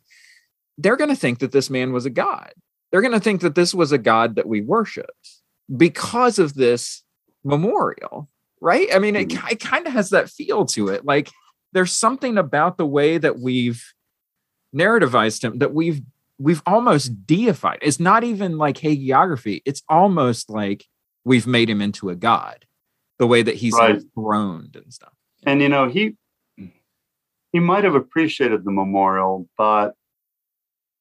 they're 0.77 0.97
going 0.97 1.09
to 1.09 1.15
think 1.15 1.39
that 1.39 1.51
this 1.51 1.69
man 1.69 1.93
was 1.93 2.05
a 2.05 2.11
god. 2.11 2.53
They're 2.91 3.01
going 3.01 3.13
to 3.13 3.19
think 3.19 3.41
that 3.41 3.55
this 3.55 3.73
was 3.73 3.91
a 3.91 3.99
god 3.99 4.35
that 4.35 4.47
we 4.47 4.61
worshiped 4.61 5.29
because 5.75 6.39
of 6.39 6.55
this 6.55 7.03
memorial, 7.43 8.29
right? 8.59 8.87
I 8.93 8.99
mean, 8.99 9.15
it, 9.15 9.29
mm-hmm. 9.29 9.47
it 9.47 9.59
kind 9.59 9.85
of 9.85 9.93
has 9.93 10.09
that 10.09 10.29
feel 10.29 10.65
to 10.67 10.87
it. 10.87 11.05
Like, 11.05 11.29
there's 11.71 11.91
something 11.91 12.37
about 12.37 12.77
the 12.77 12.85
way 12.85 13.17
that 13.17 13.39
we've 13.39 13.93
narrativized 14.75 15.43
him 15.43 15.59
that 15.59 15.73
we've 15.73 16.01
we've 16.37 16.61
almost 16.65 17.25
deified. 17.25 17.79
It's 17.81 17.99
not 17.99 18.23
even 18.23 18.57
like 18.57 18.77
hagiography. 18.77 19.61
It's 19.65 19.83
almost 19.89 20.49
like 20.49 20.85
we've 21.25 21.47
made 21.47 21.69
him 21.69 21.81
into 21.81 22.09
a 22.09 22.15
god, 22.15 22.65
the 23.17 23.27
way 23.27 23.41
that 23.41 23.55
he's 23.55 23.73
right. 23.73 23.95
enthroned 23.95 24.75
and 24.75 24.93
stuff. 24.93 25.13
And 25.45 25.61
you 25.61 25.69
know, 25.69 25.87
he 25.89 26.15
he 27.51 27.59
might 27.59 27.83
have 27.83 27.95
appreciated 27.95 28.63
the 28.63 28.71
memorial, 28.71 29.47
but 29.57 29.95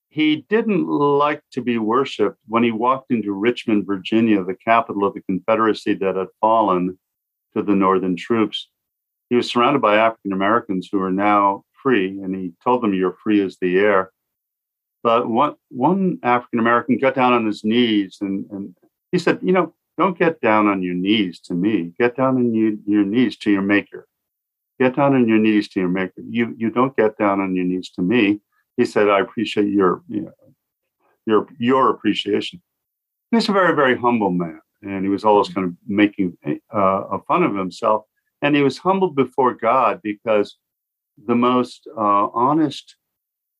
he 0.09 0.47
didn't 0.49 0.87
like 0.87 1.43
to 1.53 1.61
be 1.61 1.79
worshipped 1.79 2.39
when 2.47 2.63
he 2.63 2.73
walked 2.73 3.11
into 3.11 3.33
Richmond, 3.33 3.87
Virginia, 3.87 4.43
the 4.43 4.55
capital 4.55 5.05
of 5.05 5.15
the 5.15 5.21
Confederacy 5.23 5.95
that 5.95 6.17
had 6.17 6.29
fallen 6.41 6.99
to 7.55 7.63
the 7.63 7.75
Northern 7.75 8.17
troops 8.17 8.69
he 9.31 9.37
was 9.37 9.51
surrounded 9.51 9.83
by 9.83 9.97
African 9.97 10.33
Americans 10.33 10.88
who 10.91 11.01
are 11.03 11.11
now 11.11 11.64
free, 11.83 12.19
and 12.21 12.35
he 12.35 12.53
told 12.62 12.83
them, 12.83 12.95
"You're 12.95 13.17
free 13.23 13.41
as 13.41 13.57
the 13.61 13.79
air." 13.79 14.12
But 15.03 15.29
one 15.29 15.55
one 15.71 16.19
African 16.23 16.59
American 16.59 16.99
got 16.99 17.14
down 17.14 17.33
on 17.33 17.47
his 17.47 17.64
knees 17.64 18.19
and, 18.21 18.47
and 18.51 18.75
he 19.12 19.19
said, 19.19 19.38
you 19.43 19.53
know, 19.53 19.75
don't 19.97 20.19
get 20.19 20.41
down 20.41 20.67
on 20.67 20.83
your 20.83 20.95
knees 20.95 21.41
to 21.41 21.55
me. 21.55 21.93
Get 21.99 22.17
down 22.17 22.37
on 22.37 22.55
your, 22.55 22.73
your 22.87 23.05
knees 23.05 23.37
to 23.38 23.51
your 23.51 23.62
maker. 23.62 24.07
Get 24.79 24.97
down 24.97 25.14
on 25.14 25.27
your 25.27 25.38
knees 25.38 25.69
to 25.71 25.81
your 25.81 25.88
maker. 25.88 26.23
You 26.29 26.55
you 26.57 26.71
don't 26.71 26.97
get 26.97 27.19
down 27.19 27.41
on 27.41 27.57
your 27.57 27.64
knees 27.64 27.91
to 27.91 28.03
me. 28.03 28.41
He 28.77 28.85
said, 28.85 29.09
I 29.09 29.21
appreciate 29.21 29.69
your 29.69 30.03
you 30.09 30.23
know, 30.23 30.33
your 31.27 31.49
your 31.59 31.91
appreciation. 31.91 32.62
He's 33.31 33.49
a 33.49 33.53
very 33.53 33.75
very 33.75 33.97
humble 33.97 34.31
man, 34.31 34.61
and 34.83 35.05
he 35.05 35.09
was 35.09 35.25
always 35.25 35.49
kind 35.49 35.67
of 35.67 35.75
making 35.87 36.37
uh, 36.73 37.19
fun 37.27 37.43
of 37.43 37.57
himself. 37.57 38.05
And 38.42 38.55
he 38.55 38.62
was 38.62 38.79
humbled 38.79 39.16
before 39.16 39.55
God 39.55 40.01
because 40.03 40.57
the 41.27 41.35
most 41.35 41.88
uh, 41.96 42.29
honest 42.33 42.96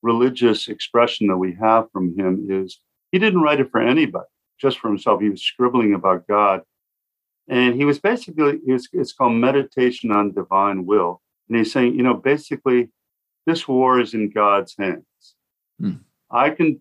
religious 0.03 0.69
expression 0.69 1.27
that 1.27 1.37
we 1.37 1.57
have 1.61 1.91
from 1.91 2.17
him 2.17 2.47
is 2.49 2.81
he 3.11 3.19
didn't 3.19 3.43
write 3.43 3.61
it 3.61 3.71
for 3.71 3.81
anybody, 3.81 4.27
just 4.61 4.79
for 4.79 4.89
himself. 4.89 5.21
He 5.21 5.31
was 5.31 5.43
scribbling 5.43 5.95
about 5.95 6.29
God. 6.29 6.63
And 7.49 7.75
he 7.75 7.85
was 7.85 7.99
basically, 7.99 8.61
he 8.65 8.73
was, 8.73 8.89
it's 8.93 9.13
called 9.13 9.33
meditation 9.33 10.13
on 10.13 10.33
divine 10.33 10.87
will. 10.87 11.23
And 11.49 11.59
he's 11.59 11.73
saying, 11.73 11.95
you 11.95 12.03
know, 12.03 12.15
basically, 12.15 12.91
this 13.47 13.67
war 13.67 13.99
is 13.99 14.13
in 14.15 14.31
God's 14.31 14.75
hands. 14.79 15.05
Hmm. 15.81 15.93
I 16.31 16.51
can, 16.51 16.81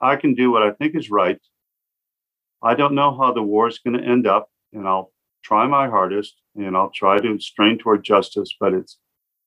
I 0.00 0.16
can 0.16 0.34
do 0.34 0.50
what 0.50 0.62
I 0.62 0.72
think 0.72 0.96
is 0.96 1.10
right. 1.10 1.38
I 2.62 2.74
don't 2.74 2.94
know 2.94 3.16
how 3.16 3.32
the 3.32 3.42
war 3.42 3.68
is 3.68 3.78
going 3.78 3.96
to 3.96 4.04
end 4.04 4.26
up, 4.26 4.50
and 4.72 4.88
I'll 4.88 5.12
try 5.44 5.68
my 5.68 5.88
hardest, 5.88 6.34
and 6.58 6.76
I'll 6.76 6.90
try 6.90 7.18
to 7.18 7.38
strain 7.40 7.78
toward 7.78 8.04
justice. 8.04 8.54
But 8.58 8.74
it's, 8.74 8.98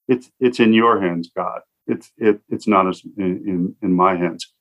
it's, 0.08 0.32
it's 0.40 0.60
in 0.60 0.74
your 0.74 1.02
hands, 1.02 1.30
God 1.36 1.62
it's 1.88 2.12
it, 2.18 2.42
it's 2.50 2.68
not 2.68 2.88
as 2.88 3.02
in, 3.18 3.44
in, 3.48 3.76
in 3.82 3.94
my 3.94 4.16
hands. 4.16 4.52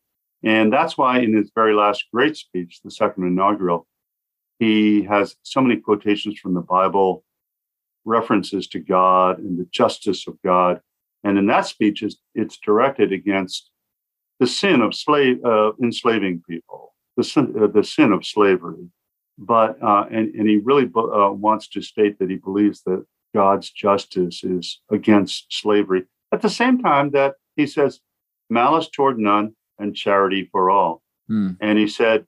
And 0.42 0.72
that's 0.72 0.96
why 0.96 1.18
in 1.18 1.34
his 1.34 1.50
very 1.54 1.74
last 1.74 2.04
great 2.12 2.36
speech, 2.36 2.80
the 2.82 2.90
second 2.90 3.24
inaugural, 3.24 3.86
he 4.58 5.02
has 5.04 5.36
so 5.42 5.60
many 5.60 5.80
quotations 5.80 6.38
from 6.38 6.54
the 6.54 6.60
Bible, 6.60 7.24
references 8.04 8.66
to 8.68 8.78
God 8.78 9.38
and 9.38 9.58
the 9.58 9.66
justice 9.70 10.26
of 10.26 10.40
God. 10.42 10.80
And 11.22 11.38
in 11.38 11.46
that 11.46 11.66
speech, 11.66 12.02
it's 12.34 12.58
directed 12.58 13.12
against 13.12 13.70
the 14.38 14.46
sin 14.46 14.80
of 14.80 14.94
slave 14.94 15.44
uh, 15.44 15.72
enslaving 15.82 16.42
people, 16.48 16.94
the 17.16 17.24
sin, 17.24 17.54
uh, 17.62 17.66
the 17.66 17.84
sin 17.84 18.12
of 18.12 18.24
slavery. 18.24 18.88
But 19.40 19.82
uh, 19.82 20.04
and 20.10 20.34
and 20.34 20.48
he 20.48 20.58
really 20.58 20.84
uh, 20.84 21.32
wants 21.32 21.66
to 21.68 21.82
state 21.82 22.18
that 22.18 22.30
he 22.30 22.36
believes 22.36 22.82
that 22.82 23.04
God's 23.34 23.70
justice 23.70 24.44
is 24.44 24.80
against 24.90 25.46
slavery 25.48 26.04
at 26.32 26.42
the 26.42 26.50
same 26.50 26.78
time, 26.78 27.10
that 27.10 27.34
he 27.56 27.66
says, 27.66 28.00
malice 28.48 28.88
toward 28.88 29.18
none 29.18 29.54
and 29.78 29.96
charity 29.96 30.48
for 30.50 30.70
all. 30.70 31.02
Hmm. 31.28 31.50
And 31.60 31.78
he 31.78 31.88
said, 31.88 32.26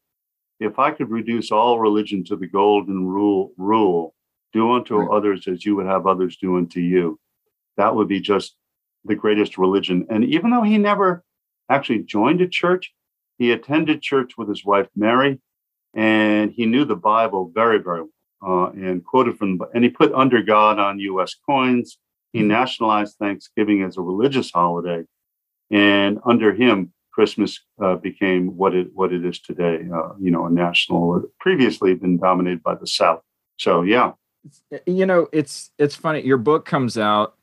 if 0.60 0.78
I 0.78 0.90
could 0.92 1.10
reduce 1.10 1.50
all 1.50 1.80
religion 1.80 2.24
to 2.24 2.36
the 2.36 2.46
golden 2.46 3.06
rule, 3.06 3.52
rule, 3.56 4.14
do 4.52 4.72
unto 4.72 4.96
right. 4.96 5.10
others 5.10 5.48
as 5.48 5.64
you 5.64 5.76
would 5.76 5.86
have 5.86 6.06
others 6.06 6.36
do 6.36 6.56
unto 6.56 6.80
you, 6.80 7.18
that 7.76 7.94
would 7.94 8.08
be 8.08 8.20
just 8.20 8.56
the 9.04 9.14
greatest 9.14 9.58
religion. 9.58 10.06
And 10.10 10.24
even 10.24 10.50
though 10.50 10.62
he 10.62 10.78
never 10.78 11.24
actually 11.68 12.00
joined 12.00 12.40
a 12.40 12.48
church, 12.48 12.92
he 13.38 13.50
attended 13.50 14.02
church 14.02 14.32
with 14.36 14.48
his 14.48 14.64
wife 14.64 14.88
Mary, 14.94 15.40
and 15.94 16.52
he 16.52 16.66
knew 16.66 16.84
the 16.84 16.96
Bible 16.96 17.50
very, 17.54 17.78
very 17.78 18.02
well, 18.40 18.66
uh, 18.66 18.70
and 18.72 19.04
quoted 19.04 19.38
from. 19.38 19.60
And 19.74 19.84
he 19.84 19.90
put 19.90 20.12
"under 20.12 20.42
God" 20.42 20.78
on 20.78 20.98
U.S. 21.00 21.34
coins. 21.48 21.98
He 22.32 22.40
mm-hmm. 22.40 22.48
nationalized 22.48 23.16
Thanksgiving 23.18 23.82
as 23.82 23.96
a 23.96 24.00
religious 24.00 24.50
holiday, 24.50 25.04
and 25.70 26.18
under 26.24 26.54
him, 26.54 26.92
Christmas 27.12 27.60
uh, 27.82 27.96
became 27.96 28.56
what 28.56 28.74
it 28.74 28.88
what 28.94 29.12
it 29.12 29.24
is 29.24 29.38
today. 29.40 29.86
Uh, 29.94 30.14
you 30.18 30.30
know, 30.30 30.46
a 30.46 30.50
national. 30.50 31.22
Previously, 31.40 31.94
been 31.94 32.18
dominated 32.18 32.62
by 32.62 32.74
the 32.74 32.86
South. 32.86 33.22
So 33.58 33.82
yeah, 33.82 34.12
you 34.86 35.06
know, 35.06 35.28
it's 35.32 35.70
it's 35.78 35.94
funny. 35.94 36.22
Your 36.22 36.38
book 36.38 36.64
comes 36.64 36.98
out 36.98 37.36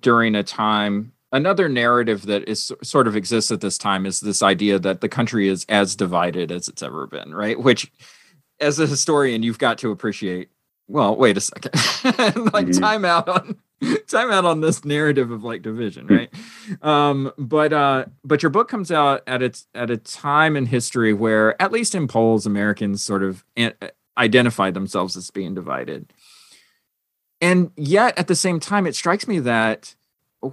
during 0.00 0.34
a 0.34 0.42
time. 0.42 1.12
Another 1.34 1.68
narrative 1.68 2.26
that 2.26 2.48
is 2.48 2.72
sort 2.80 3.08
of 3.08 3.16
exists 3.16 3.50
at 3.50 3.60
this 3.60 3.76
time 3.76 4.06
is 4.06 4.20
this 4.20 4.40
idea 4.40 4.78
that 4.78 5.00
the 5.00 5.08
country 5.08 5.48
is 5.48 5.66
as 5.68 5.96
divided 5.96 6.52
as 6.52 6.68
it's 6.68 6.80
ever 6.80 7.08
been, 7.08 7.34
right? 7.34 7.58
Which, 7.58 7.90
as 8.60 8.78
a 8.78 8.86
historian, 8.86 9.42
you've 9.42 9.58
got 9.58 9.78
to 9.78 9.90
appreciate. 9.90 10.50
Well, 10.86 11.16
wait 11.16 11.36
a 11.36 11.40
second. 11.40 11.72
like 12.52 12.66
mm-hmm. 12.68 12.80
time 12.80 13.04
out 13.04 13.28
on 13.28 13.56
time 14.06 14.30
out 14.30 14.44
on 14.44 14.60
this 14.60 14.84
narrative 14.84 15.32
of 15.32 15.42
like 15.42 15.62
division 15.62 16.06
right 16.06 16.32
um 16.82 17.32
but 17.36 17.72
uh 17.72 18.04
but 18.24 18.42
your 18.42 18.50
book 18.50 18.68
comes 18.68 18.90
out 18.90 19.22
at 19.26 19.42
its 19.42 19.66
at 19.74 19.90
a 19.90 19.96
time 19.96 20.56
in 20.56 20.66
history 20.66 21.12
where 21.12 21.60
at 21.60 21.72
least 21.72 21.94
in 21.94 22.06
polls 22.06 22.46
americans 22.46 23.02
sort 23.02 23.22
of 23.22 23.44
identify 24.16 24.70
themselves 24.70 25.16
as 25.16 25.30
being 25.30 25.54
divided 25.54 26.12
and 27.40 27.70
yet 27.76 28.16
at 28.16 28.28
the 28.28 28.36
same 28.36 28.60
time 28.60 28.86
it 28.86 28.94
strikes 28.94 29.26
me 29.26 29.38
that 29.40 29.94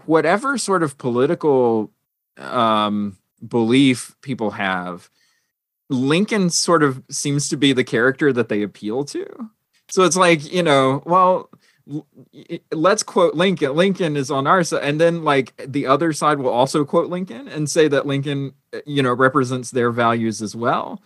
whatever 0.06 0.58
sort 0.58 0.84
of 0.84 0.97
political 0.97 1.91
um 2.38 3.17
belief 3.47 4.15
people 4.21 4.51
have 4.51 5.10
lincoln 5.89 6.49
sort 6.49 6.84
of 6.84 7.04
seems 7.10 7.49
to 7.49 7.58
be 7.58 7.73
the 7.73 7.84
character 7.84 8.32
that 8.32 8.49
they 8.49 8.62
appeal 8.62 9.04
to 9.04 9.25
so 9.89 10.04
it's 10.04 10.15
like 10.15 10.51
you 10.51 10.63
know 10.63 11.04
well 11.06 11.49
let's 12.71 13.04
quote 13.04 13.36
Lincoln. 13.36 13.75
Lincoln 13.75 14.15
is 14.15 14.32
on 14.32 14.47
our 14.47 14.63
side, 14.63 14.84
and 14.84 14.99
then 14.99 15.23
like 15.23 15.54
the 15.65 15.88
other 15.88 16.13
side 16.13 16.39
will 16.39 16.51
also 16.51 16.86
quote 16.86 17.10
Lincoln 17.10 17.47
and 17.47 17.69
say 17.69 17.88
that 17.88 18.06
Lincoln, 18.06 18.54
you 18.86 19.01
know, 19.01 19.13
represents 19.13 19.71
their 19.71 19.91
values 19.91 20.41
as 20.41 20.56
well. 20.56 21.01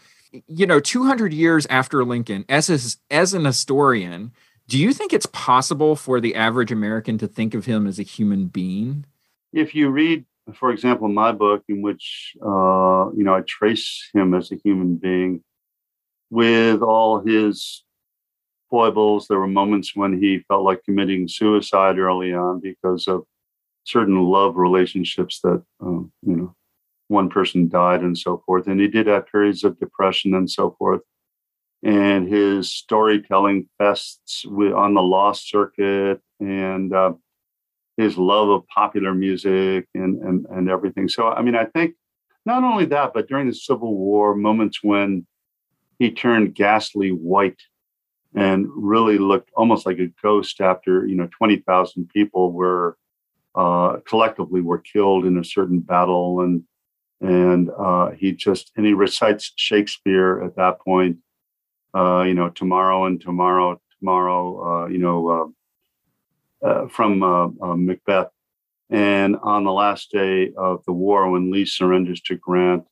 You 0.48 0.67
know, 0.67 0.80
200 0.80 1.34
years 1.34 1.65
after 1.67 2.04
Lincoln, 2.04 2.45
as 2.50 2.98
as 3.10 3.34
an 3.34 3.45
historian, 3.45 4.34
do 4.67 4.80
you 4.80 4.93
think 4.93 5.13
it's 5.13 5.28
possible 5.28 5.95
for 5.95 6.19
the 6.19 6.36
average 6.36 6.71
American 6.71 7.17
to 7.19 7.28
think 7.28 7.54
of 7.54 7.65
him 7.65 7.88
as 7.88 7.99
a 7.99 8.04
human 8.04 8.47
being? 8.47 9.06
If 9.54 9.75
you 9.75 9.89
read, 9.89 10.25
for 10.54 10.71
example, 10.71 11.08
my 11.08 11.32
book, 11.32 11.63
in 11.69 11.82
which 11.82 12.36
uh, 12.41 13.10
you 13.15 13.23
know 13.23 13.36
I 13.36 13.41
trace 13.41 14.10
him 14.13 14.34
as 14.34 14.51
a 14.51 14.56
human 14.63 14.95
being, 14.95 15.43
with 16.30 16.82
all 16.82 17.21
his 17.21 17.84
foibles. 18.69 19.28
There 19.28 19.39
were 19.39 19.47
moments 19.47 19.95
when 19.95 20.21
he 20.21 20.39
felt 20.47 20.63
like 20.63 20.84
committing 20.84 21.28
suicide 21.28 21.97
early 21.97 22.34
on 22.34 22.60
because 22.60 23.08
of 23.08 23.23
certain 23.84 24.19
love 24.21 24.58
relationships 24.58 25.39
that, 25.41 25.63
um, 25.80 26.12
you 26.23 26.36
know, 26.36 26.56
one 27.08 27.30
person 27.30 27.69
died 27.69 28.01
and 28.01 28.17
so 28.17 28.41
forth. 28.45 28.67
And 28.67 28.80
he 28.80 28.88
did 28.88 29.08
have 29.08 29.28
periods 29.28 29.63
of 29.63 29.80
depression 29.80 30.34
and 30.34 30.49
so 30.49 30.75
forth. 30.78 31.01
And 31.84 32.28
his 32.28 32.72
storytelling 32.72 33.70
fests 33.80 34.46
on 34.46 34.94
the 34.94 35.02
lost 35.02 35.50
circuit 35.50 36.20
and 36.40 36.94
uh, 36.94 37.14
his 37.98 38.18
love 38.18 38.50
of 38.50 38.68
popular 38.68 39.14
music 39.14 39.88
and, 39.94 40.22
and, 40.22 40.46
and 40.50 40.70
everything. 40.70 41.08
So, 41.08 41.28
I 41.28 41.42
mean, 41.44 41.56
I 41.56 41.66
think 41.66 41.96
not 42.46 42.64
only 42.64 42.86
that, 42.86 43.14
but 43.14 43.28
during 43.28 43.48
the 43.48 43.54
Civil 43.54 43.96
War, 43.96 44.36
moments 44.36 44.84
when 44.84 45.28
he 46.00 46.12
turned 46.12 46.56
ghastly 46.56 47.10
white 47.10 47.62
and 48.36 48.68
really 48.76 49.18
looked 49.18 49.50
almost 49.56 49.86
like 49.86 50.00
a 50.00 50.12
ghost 50.22 50.60
after 50.60 51.08
you 51.08 51.16
know 51.16 51.28
20,000 51.38 52.10
people 52.10 52.52
were 52.52 52.98
uh, 53.56 53.98
collectively 54.06 54.62
were 54.62 54.80
killed 54.80 55.26
in 55.26 55.38
a 55.38 55.44
certain 55.44 55.80
battle 55.80 56.42
and 56.42 56.64
and 57.22 57.70
uh, 57.80 58.12
he 58.12 58.34
just 58.34 58.72
and 58.76 58.86
he 58.86 58.94
recites 58.94 59.54
Shakespeare 59.56 60.44
at 60.44 60.58
that 60.58 60.80
point 60.82 61.18
uh, 61.95 62.23
you 62.23 62.34
know 62.34 62.49
tomorrow 62.49 63.05
and 63.05 63.21
tomorrow 63.21 63.79
tomorrow 63.99 64.84
uh, 64.84 64.88
you 64.88 64.97
know 64.97 65.53
uh, 66.62 66.67
uh, 66.67 66.88
from 66.88 67.19
Macbeth 67.86 68.29
and 68.89 69.36
on 69.41 69.63
the 69.63 69.71
last 69.71 70.12
day 70.12 70.51
of 70.58 70.84
the 70.86 70.93
war 70.93 71.29
when 71.29 71.51
Lee 71.51 71.65
surrenders 71.65 72.21
to 72.21 72.36
Grant 72.36 72.86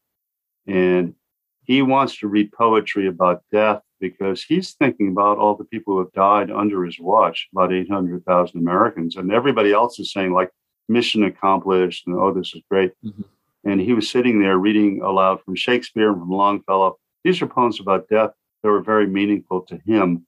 and 0.68 1.16
he 1.64 1.82
wants 1.82 2.18
to 2.20 2.28
read 2.28 2.52
poetry 2.52 3.08
about 3.08 3.44
death 3.52 3.82
because 4.00 4.44
he's 4.44 4.74
thinking 4.74 5.10
about 5.10 5.38
all 5.38 5.56
the 5.56 5.64
people 5.64 5.94
who 5.94 6.00
have 6.00 6.12
died 6.12 6.52
under 6.52 6.84
his 6.84 7.00
watch, 7.00 7.48
about 7.54 7.72
800,000 7.72 8.60
Americans. 8.60 9.16
And 9.16 9.32
everybody 9.32 9.72
else 9.72 9.98
is 9.98 10.12
saying, 10.12 10.34
like, 10.34 10.52
mission 10.90 11.24
accomplished, 11.24 12.06
and 12.06 12.18
oh, 12.18 12.34
this 12.34 12.54
is 12.54 12.62
great. 12.70 12.92
Mm-hmm. 13.06 13.22
And 13.64 13.80
he 13.80 13.94
was 13.94 14.10
sitting 14.10 14.42
there 14.42 14.58
reading 14.58 15.02
aloud 15.02 15.42
from 15.42 15.56
Shakespeare 15.56 16.10
and 16.12 16.20
from 16.20 16.30
Longfellow. 16.30 16.98
These 17.24 17.42
are 17.42 17.48
poems 17.48 17.80
about 17.80 18.10
death 18.10 18.32
that 18.64 18.70
were 18.70 18.82
very 18.82 19.08
meaningful 19.08 19.62
to 19.64 19.78
him. 19.86 20.26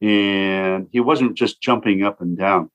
And 0.00 0.88
he 0.92 1.00
wasn't 1.00 1.34
just 1.34 1.60
jumping 1.60 2.02
up 2.02 2.20
and 2.20 2.36
down. 2.36 2.70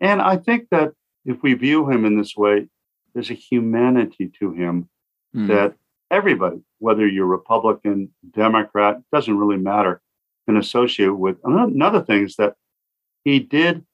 And 0.00 0.22
I 0.22 0.36
think 0.36 0.68
that 0.70 0.92
if 1.24 1.42
we 1.42 1.54
view 1.54 1.90
him 1.90 2.04
in 2.04 2.16
this 2.16 2.36
way, 2.36 2.68
there's 3.14 3.30
a 3.30 3.34
humanity 3.34 4.30
to 4.38 4.52
him 4.52 4.88
mm. 5.34 5.48
that 5.48 5.74
everybody, 6.10 6.60
whether 6.78 7.06
you're 7.06 7.26
Republican, 7.26 8.14
Democrat, 8.30 9.00
doesn't 9.12 9.36
really 9.36 9.56
matter, 9.56 10.00
can 10.46 10.56
associate 10.56 11.08
with. 11.08 11.36
Another 11.44 12.02
thing 12.02 12.24
is 12.24 12.36
that 12.36 12.54
he 13.24 13.40
did 13.40 13.84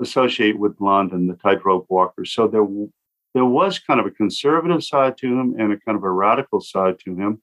associate 0.00 0.58
with 0.58 0.76
Blondin, 0.76 1.26
the 1.26 1.34
tightrope 1.34 1.86
walker. 1.88 2.24
So 2.24 2.46
there, 2.46 2.66
there 3.34 3.44
was 3.44 3.78
kind 3.78 3.98
of 3.98 4.06
a 4.06 4.10
conservative 4.10 4.84
side 4.84 5.18
to 5.18 5.26
him 5.26 5.56
and 5.58 5.72
a 5.72 5.76
kind 5.80 5.96
of 5.96 6.04
a 6.04 6.10
radical 6.10 6.60
side 6.60 6.98
to 7.00 7.16
him. 7.16 7.42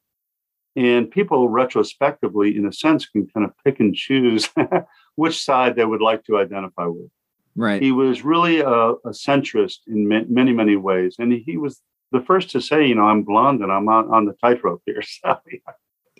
And 0.75 1.09
people 1.09 1.47
retrospectively, 1.47 2.57
in 2.57 2.65
a 2.65 2.73
sense, 2.73 3.05
can 3.05 3.27
kind 3.27 3.45
of 3.45 3.53
pick 3.63 3.79
and 3.79 3.95
choose 3.95 4.49
which 5.15 5.43
side 5.43 5.75
they 5.75 5.85
would 5.85 6.01
like 6.01 6.25
to 6.25 6.37
identify 6.37 6.85
with. 6.85 7.09
Right. 7.55 7.81
He 7.81 7.91
was 7.91 8.23
really 8.23 8.59
a, 8.59 8.69
a 8.69 9.11
centrist 9.11 9.79
in 9.87 10.09
ma- 10.09 10.27
many, 10.27 10.51
many 10.51 10.75
ways. 10.75 11.15
And 11.17 11.31
he 11.31 11.55
was 11.55 11.81
the 12.11 12.19
first 12.19 12.49
to 12.51 12.61
say, 12.61 12.85
you 12.85 12.95
know, 12.95 13.05
I'm 13.05 13.23
Blondin 13.23 13.71
I'm 13.71 13.87
on, 13.87 14.13
on 14.13 14.25
the 14.25 14.33
tightrope 14.33 14.81
here. 14.85 15.01
So, 15.23 15.39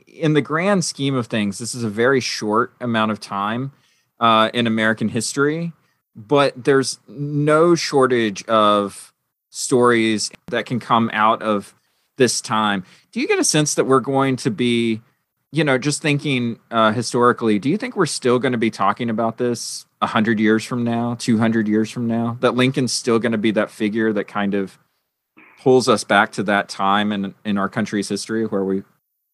in 0.08 0.34
the 0.34 0.41
grand 0.41 0.84
scheme 0.84 1.15
of 1.15 1.28
things, 1.28 1.58
this 1.58 1.74
is 1.74 1.84
a 1.84 1.89
very 1.89 2.20
short 2.20 2.74
amount 2.80 3.12
of 3.12 3.20
time 3.20 3.72
uh, 4.20 4.50
in 4.54 4.68
American 4.68 5.10
history, 5.10 5.74
but 6.15 6.54
there's 6.62 7.00
no 7.08 7.76
shortage 7.76 8.46
of 8.46 9.13
stories 9.50 10.32
that 10.48 10.65
can 10.65 10.80
come 10.80 11.10
out 11.13 11.41
of 11.41 11.74
this 12.17 12.41
time. 12.41 12.84
Do 13.12 13.19
you 13.19 13.28
get 13.28 13.39
a 13.39 13.43
sense 13.43 13.75
that 13.75 13.86
we're 13.86 13.99
going 13.99 14.36
to 14.38 14.51
be, 14.51 15.01
you 15.51 15.63
know, 15.63 15.78
just 15.78 16.01
thinking 16.01 16.60
uh, 16.71 16.91
historically, 16.91 17.60
do 17.60 17.69
you 17.69 17.78
think 17.78 17.95
we're 17.95 18.06
still 18.06 18.39
going 18.39 18.51
to 18.51 18.58
be 18.58 18.71
talking 18.71 19.10
about 19.10 19.38
this 19.38 19.86
100 19.99 20.39
years 20.39 20.63
from 20.63 20.84
now, 20.84 21.15
200 21.15 21.67
years 21.67 21.89
from 21.89 22.08
now? 22.08 22.38
That 22.41 22.56
Lincoln's 22.56 22.93
still 22.93 23.19
going 23.19 23.32
to 23.32 23.38
be 23.38 23.51
that 23.51 23.71
figure 23.71 24.13
that 24.13 24.25
kind 24.28 24.54
of 24.54 24.78
pulls 25.62 25.89
us 25.89 26.04
back 26.04 26.32
to 26.34 26.43
that 26.43 26.69
time 26.69 27.12
in, 27.12 27.34
in 27.43 27.58
our 27.58 27.69
country's 27.69 28.10
history 28.10 28.45
where 28.45 28.63
we 28.63 28.84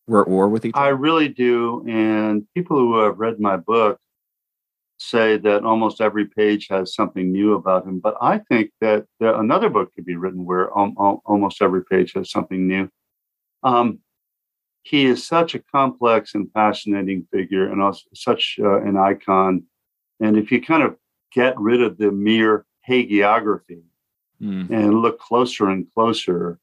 were 0.08 0.22
at 0.22 0.28
war 0.28 0.48
with 0.50 0.66
each 0.66 0.74
other? 0.74 0.86
I 0.86 0.90
really 0.90 1.28
do. 1.28 1.86
And 1.88 2.46
people 2.56 2.78
who 2.78 3.00
have 3.04 3.20
read 3.20 3.40
my 3.40 3.58
book 3.58 4.00
say 5.02 5.38
that 5.38 5.64
almost 5.64 6.00
every 6.00 6.26
page 6.26 6.68
has 6.70 6.94
something 6.94 7.32
new 7.32 7.56
about 7.56 7.86
him. 7.86 8.00
But 8.00 8.16
I 8.22 8.38
think 8.38 8.72
that 8.82 9.06
there, 9.20 9.34
another 9.40 9.70
book 9.70 9.94
could 9.96 10.06
be 10.06 10.16
written 10.16 10.46
where 10.46 10.72
almost 10.72 11.62
every 11.62 11.84
page 11.84 12.14
has 12.14 12.30
something 12.30 12.68
new. 12.68 12.88
Um, 13.64 14.00
he 14.84 15.06
is 15.06 15.26
such 15.26 15.56
a 15.56 15.60
complex 15.60 16.36
and 16.36 16.52
fascinating 16.54 17.28
figure 17.32 17.72
and 17.72 17.82
also 17.82 18.04
such 18.14 18.58
uh, 18.62 18.82
an 18.82 18.98
icon. 18.98 19.64
And 20.20 20.38
if 20.38 20.52
you 20.52 20.62
kind 20.62 20.84
of 20.84 20.96
get 21.34 21.60
rid 21.60 21.82
of 21.82 21.98
the 21.98 22.12
mere 22.12 22.66
hagiography 22.88 23.82
mm. 24.42 24.70
and 24.70 25.02
look 25.02 25.20
closer 25.20 25.70
and 25.70 25.92
closer, 25.94 26.60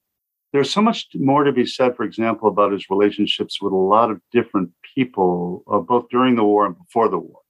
there's 0.53 0.71
so 0.71 0.81
much 0.81 1.09
more 1.15 1.45
to 1.45 1.53
be 1.53 1.67
said, 1.67 1.97
for 1.97 2.05
example, 2.05 2.49
about 2.49 2.73
his 2.73 2.89
relationships 2.89 3.61
with 3.61 3.73
a 3.73 3.77
lot 3.77 4.11
of 4.11 4.21
different 4.33 4.71
people, 4.95 5.65
uh, 5.71 5.79
both 5.79 6.09
during 6.09 6.37
the 6.37 6.45
war 6.45 6.67
and 6.67 6.77
before 6.79 7.09
the 7.09 7.19
war 7.19 7.41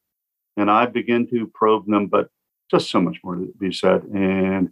and 0.59 0.71
I 0.71 0.87
begin 0.87 1.29
to 1.29 1.47
probe 1.55 1.87
them, 1.87 2.07
but 2.07 2.29
just 2.71 2.91
so 2.91 3.01
much 3.01 3.19
more 3.25 3.37
to 3.37 3.53
be 3.59 3.73
said. 3.73 4.03
And 4.03 4.71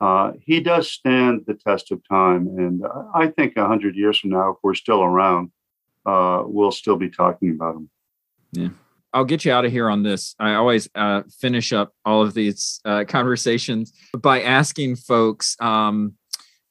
uh, 0.00 0.32
he 0.40 0.60
does 0.60 0.90
stand 0.90 1.44
the 1.46 1.54
test 1.54 1.90
of 1.90 2.00
time. 2.08 2.46
And 2.58 2.84
I 3.14 3.28
think 3.28 3.56
100 3.56 3.96
years 3.96 4.18
from 4.18 4.30
now, 4.30 4.50
if 4.50 4.56
we're 4.62 4.74
still 4.74 5.02
around, 5.02 5.50
uh, 6.04 6.42
we'll 6.44 6.70
still 6.70 6.96
be 6.96 7.10
talking 7.10 7.50
about 7.50 7.76
him. 7.76 7.90
Yeah. 8.52 8.68
I'll 9.12 9.24
get 9.24 9.44
you 9.44 9.52
out 9.52 9.64
of 9.64 9.72
here 9.72 9.88
on 9.88 10.02
this. 10.02 10.34
I 10.38 10.54
always 10.54 10.88
uh, 10.94 11.22
finish 11.40 11.72
up 11.72 11.94
all 12.04 12.22
of 12.22 12.34
these 12.34 12.80
uh, 12.84 13.04
conversations 13.08 13.92
by 14.18 14.42
asking 14.42 14.96
folks 14.96 15.56
um, 15.60 16.14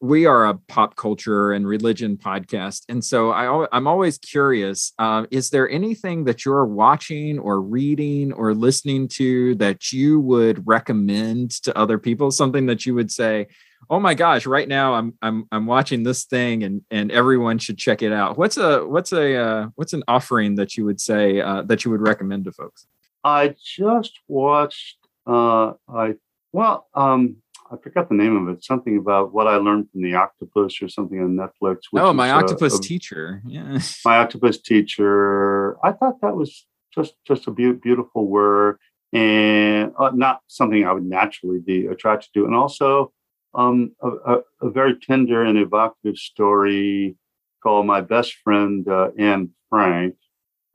we 0.02 0.26
are 0.26 0.48
a 0.48 0.54
pop 0.68 0.96
culture 0.96 1.54
and 1.54 1.68
religion 1.68 2.18
podcast 2.18 2.84
and 2.90 3.04
so 3.04 3.32
I, 3.32 3.68
i'm 3.72 3.88
always 3.88 4.18
curious 4.18 4.94
uh, 5.00 5.26
is 5.32 5.50
there 5.50 5.70
anything 5.70 6.26
that 6.26 6.44
you're 6.44 6.66
watching 6.66 7.40
or 7.40 7.62
reading 7.62 8.34
or 8.34 8.54
listening 8.54 9.08
to 9.10 9.56
that 9.56 9.92
you 9.92 10.20
would 10.20 10.66
recommend 10.68 11.52
to 11.64 11.78
other 11.78 11.98
people? 11.98 12.32
Something 12.32 12.66
that 12.68 12.86
you 12.86 12.94
would 12.96 13.12
say 13.12 13.48
oh 13.90 14.00
my 14.00 14.14
gosh 14.14 14.46
right 14.46 14.68
now 14.68 14.96
i'm 14.96 15.14
i'm, 15.22 15.46
I'm 15.52 15.68
watching 15.68 16.02
this 16.04 16.24
thing 16.26 16.64
and 16.64 16.82
and 16.90 17.12
everyone 17.12 17.60
should 17.60 17.78
check 17.78 18.02
it 18.02 18.12
out. 18.12 18.38
What's 18.38 18.58
a 18.58 18.86
what's 18.86 19.14
a 19.14 19.36
uh, 19.36 19.68
what's 19.76 19.94
an 19.94 20.04
offering 20.08 20.56
that 20.56 20.76
you 20.76 20.86
would 20.86 21.00
say 21.00 21.40
uh, 21.42 21.62
that 21.64 21.86
you 21.86 21.92
would 21.92 22.02
recommend 22.02 22.46
to 22.46 22.52
folks? 22.52 22.88
I 23.24 23.56
just 23.64 24.20
watched 24.28 24.98
uh 25.28 25.74
i 25.90 26.14
well 26.52 26.88
um 26.94 27.38
I 27.76 27.82
forgot 27.82 28.10
the 28.10 28.16
name 28.16 28.36
of 28.36 28.56
it. 28.56 28.64
Something 28.64 28.98
about 28.98 29.34
what 29.34 29.48
I 29.48 29.58
learned 29.58 29.90
from 29.92 30.02
the 30.02 30.16
octopus 30.16 30.82
or 30.82 30.88
something 30.88 31.20
on 31.20 31.36
Netflix. 31.36 31.80
oh, 31.94 32.14
my 32.14 32.32
octopus 32.32 32.78
a, 32.78 32.82
teacher. 32.82 33.42
Yeah. 33.46 33.80
My 34.04 34.18
octopus 34.18 34.60
teacher. 34.60 35.78
I 35.86 35.92
thought 35.92 36.22
that 36.22 36.36
was 36.36 36.66
just 36.94 37.16
just 37.26 37.48
a 37.48 37.52
be- 37.52 37.74
beautiful 37.74 38.28
work 38.28 38.80
and 39.12 39.92
uh, 40.00 40.12
not 40.14 40.42
something 40.48 40.86
I 40.86 40.94
would 40.94 41.06
naturally 41.06 41.60
be 41.60 41.88
attracted 41.88 42.30
to. 42.34 42.46
And 42.46 42.56
also 42.56 43.12
um, 43.54 43.94
a, 44.02 44.08
a, 44.08 44.38
a, 44.64 44.70
very 44.70 44.98
tender 45.00 45.44
and 45.44 45.58
evocative 45.58 46.18
story 46.18 47.16
called 47.64 47.86
My 47.86 48.02
Best 48.02 48.34
Friend 48.44 48.88
uh, 48.88 49.12
Anne 49.18 49.52
Frank. 49.70 50.16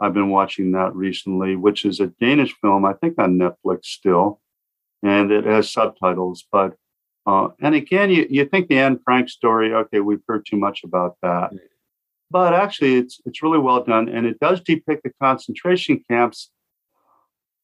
I've 0.01 0.15
been 0.15 0.31
watching 0.31 0.73
that 0.73 0.95
recently, 0.95 1.57
which 1.57 1.85
is 1.85 2.01
a 2.01 2.07
Danish 2.07 2.55
film, 2.63 2.87
I 2.87 2.95
think 2.95 3.19
on 3.19 3.39
Netflix 3.39 3.85
still 3.85 4.41
and 5.03 5.31
it 5.31 5.45
has 5.45 5.73
subtitles. 5.73 6.45
But 6.51 6.75
uh, 7.31 7.49
and 7.61 7.77
again, 7.77 8.11
you, 8.11 8.27
you 8.29 8.45
think 8.45 8.67
the 8.67 8.79
Anne 8.79 8.99
Frank 9.05 9.29
story, 9.29 9.73
okay, 9.73 10.01
we've 10.01 10.23
heard 10.27 10.45
too 10.45 10.57
much 10.57 10.83
about 10.83 11.17
that. 11.23 11.53
But 12.29 12.55
actually, 12.55 12.95
it's 12.97 13.21
it's 13.25 13.43
really 13.43 13.59
well 13.59 13.85
done, 13.85 14.09
and 14.09 14.27
it 14.27 14.41
does 14.41 14.61
depict 14.61 15.05
the 15.05 15.13
concentration 15.23 16.03
camps, 16.09 16.51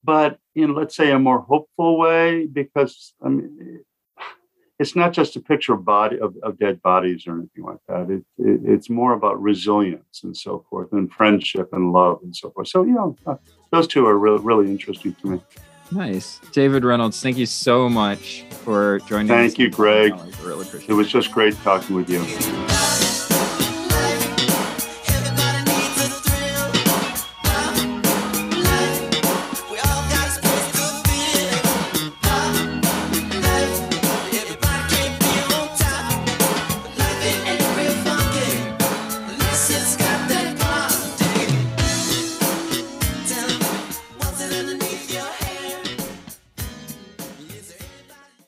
but 0.04 0.38
in 0.54 0.74
let's 0.74 0.94
say 0.94 1.10
a 1.10 1.18
more 1.18 1.40
hopeful 1.40 1.98
way, 1.98 2.46
because 2.46 3.14
I 3.24 3.28
mean, 3.28 3.84
it's 4.78 4.94
not 4.94 5.12
just 5.12 5.36
a 5.36 5.40
picture 5.40 5.74
of 5.74 5.84
body 5.84 6.18
of, 6.20 6.34
of 6.44 6.58
dead 6.58 6.80
bodies 6.82 7.26
or 7.26 7.34
anything 7.38 7.64
like 7.64 7.82
that. 7.88 8.10
It, 8.10 8.24
it, 8.38 8.60
it's 8.64 8.90
more 8.90 9.14
about 9.14 9.40
resilience 9.40 10.22
and 10.22 10.36
so 10.36 10.64
forth, 10.70 10.92
and 10.92 11.12
friendship 11.12 11.68
and 11.72 11.92
love 11.92 12.20
and 12.22 12.34
so 12.34 12.50
forth. 12.50 12.68
So 12.68 12.84
you 12.84 12.94
know, 12.94 13.16
uh, 13.26 13.36
those 13.72 13.88
two 13.88 14.06
are 14.06 14.18
really 14.18 14.40
really 14.40 14.70
interesting 14.70 15.14
to 15.22 15.26
me. 15.26 15.40
Nice. 15.90 16.40
David 16.52 16.84
Reynolds, 16.84 17.20
thank 17.22 17.36
you 17.36 17.46
so 17.46 17.88
much 17.88 18.44
for 18.64 18.98
joining 19.00 19.28
thank 19.28 19.52
us. 19.52 19.56
Thank 19.56 19.58
you, 19.58 19.70
Greg. 19.70 20.14
Really 20.42 20.66
it 20.88 20.92
was 20.92 21.08
just 21.08 21.32
great 21.32 21.54
talking 21.62 21.96
with 21.96 22.10
you. 22.10 22.24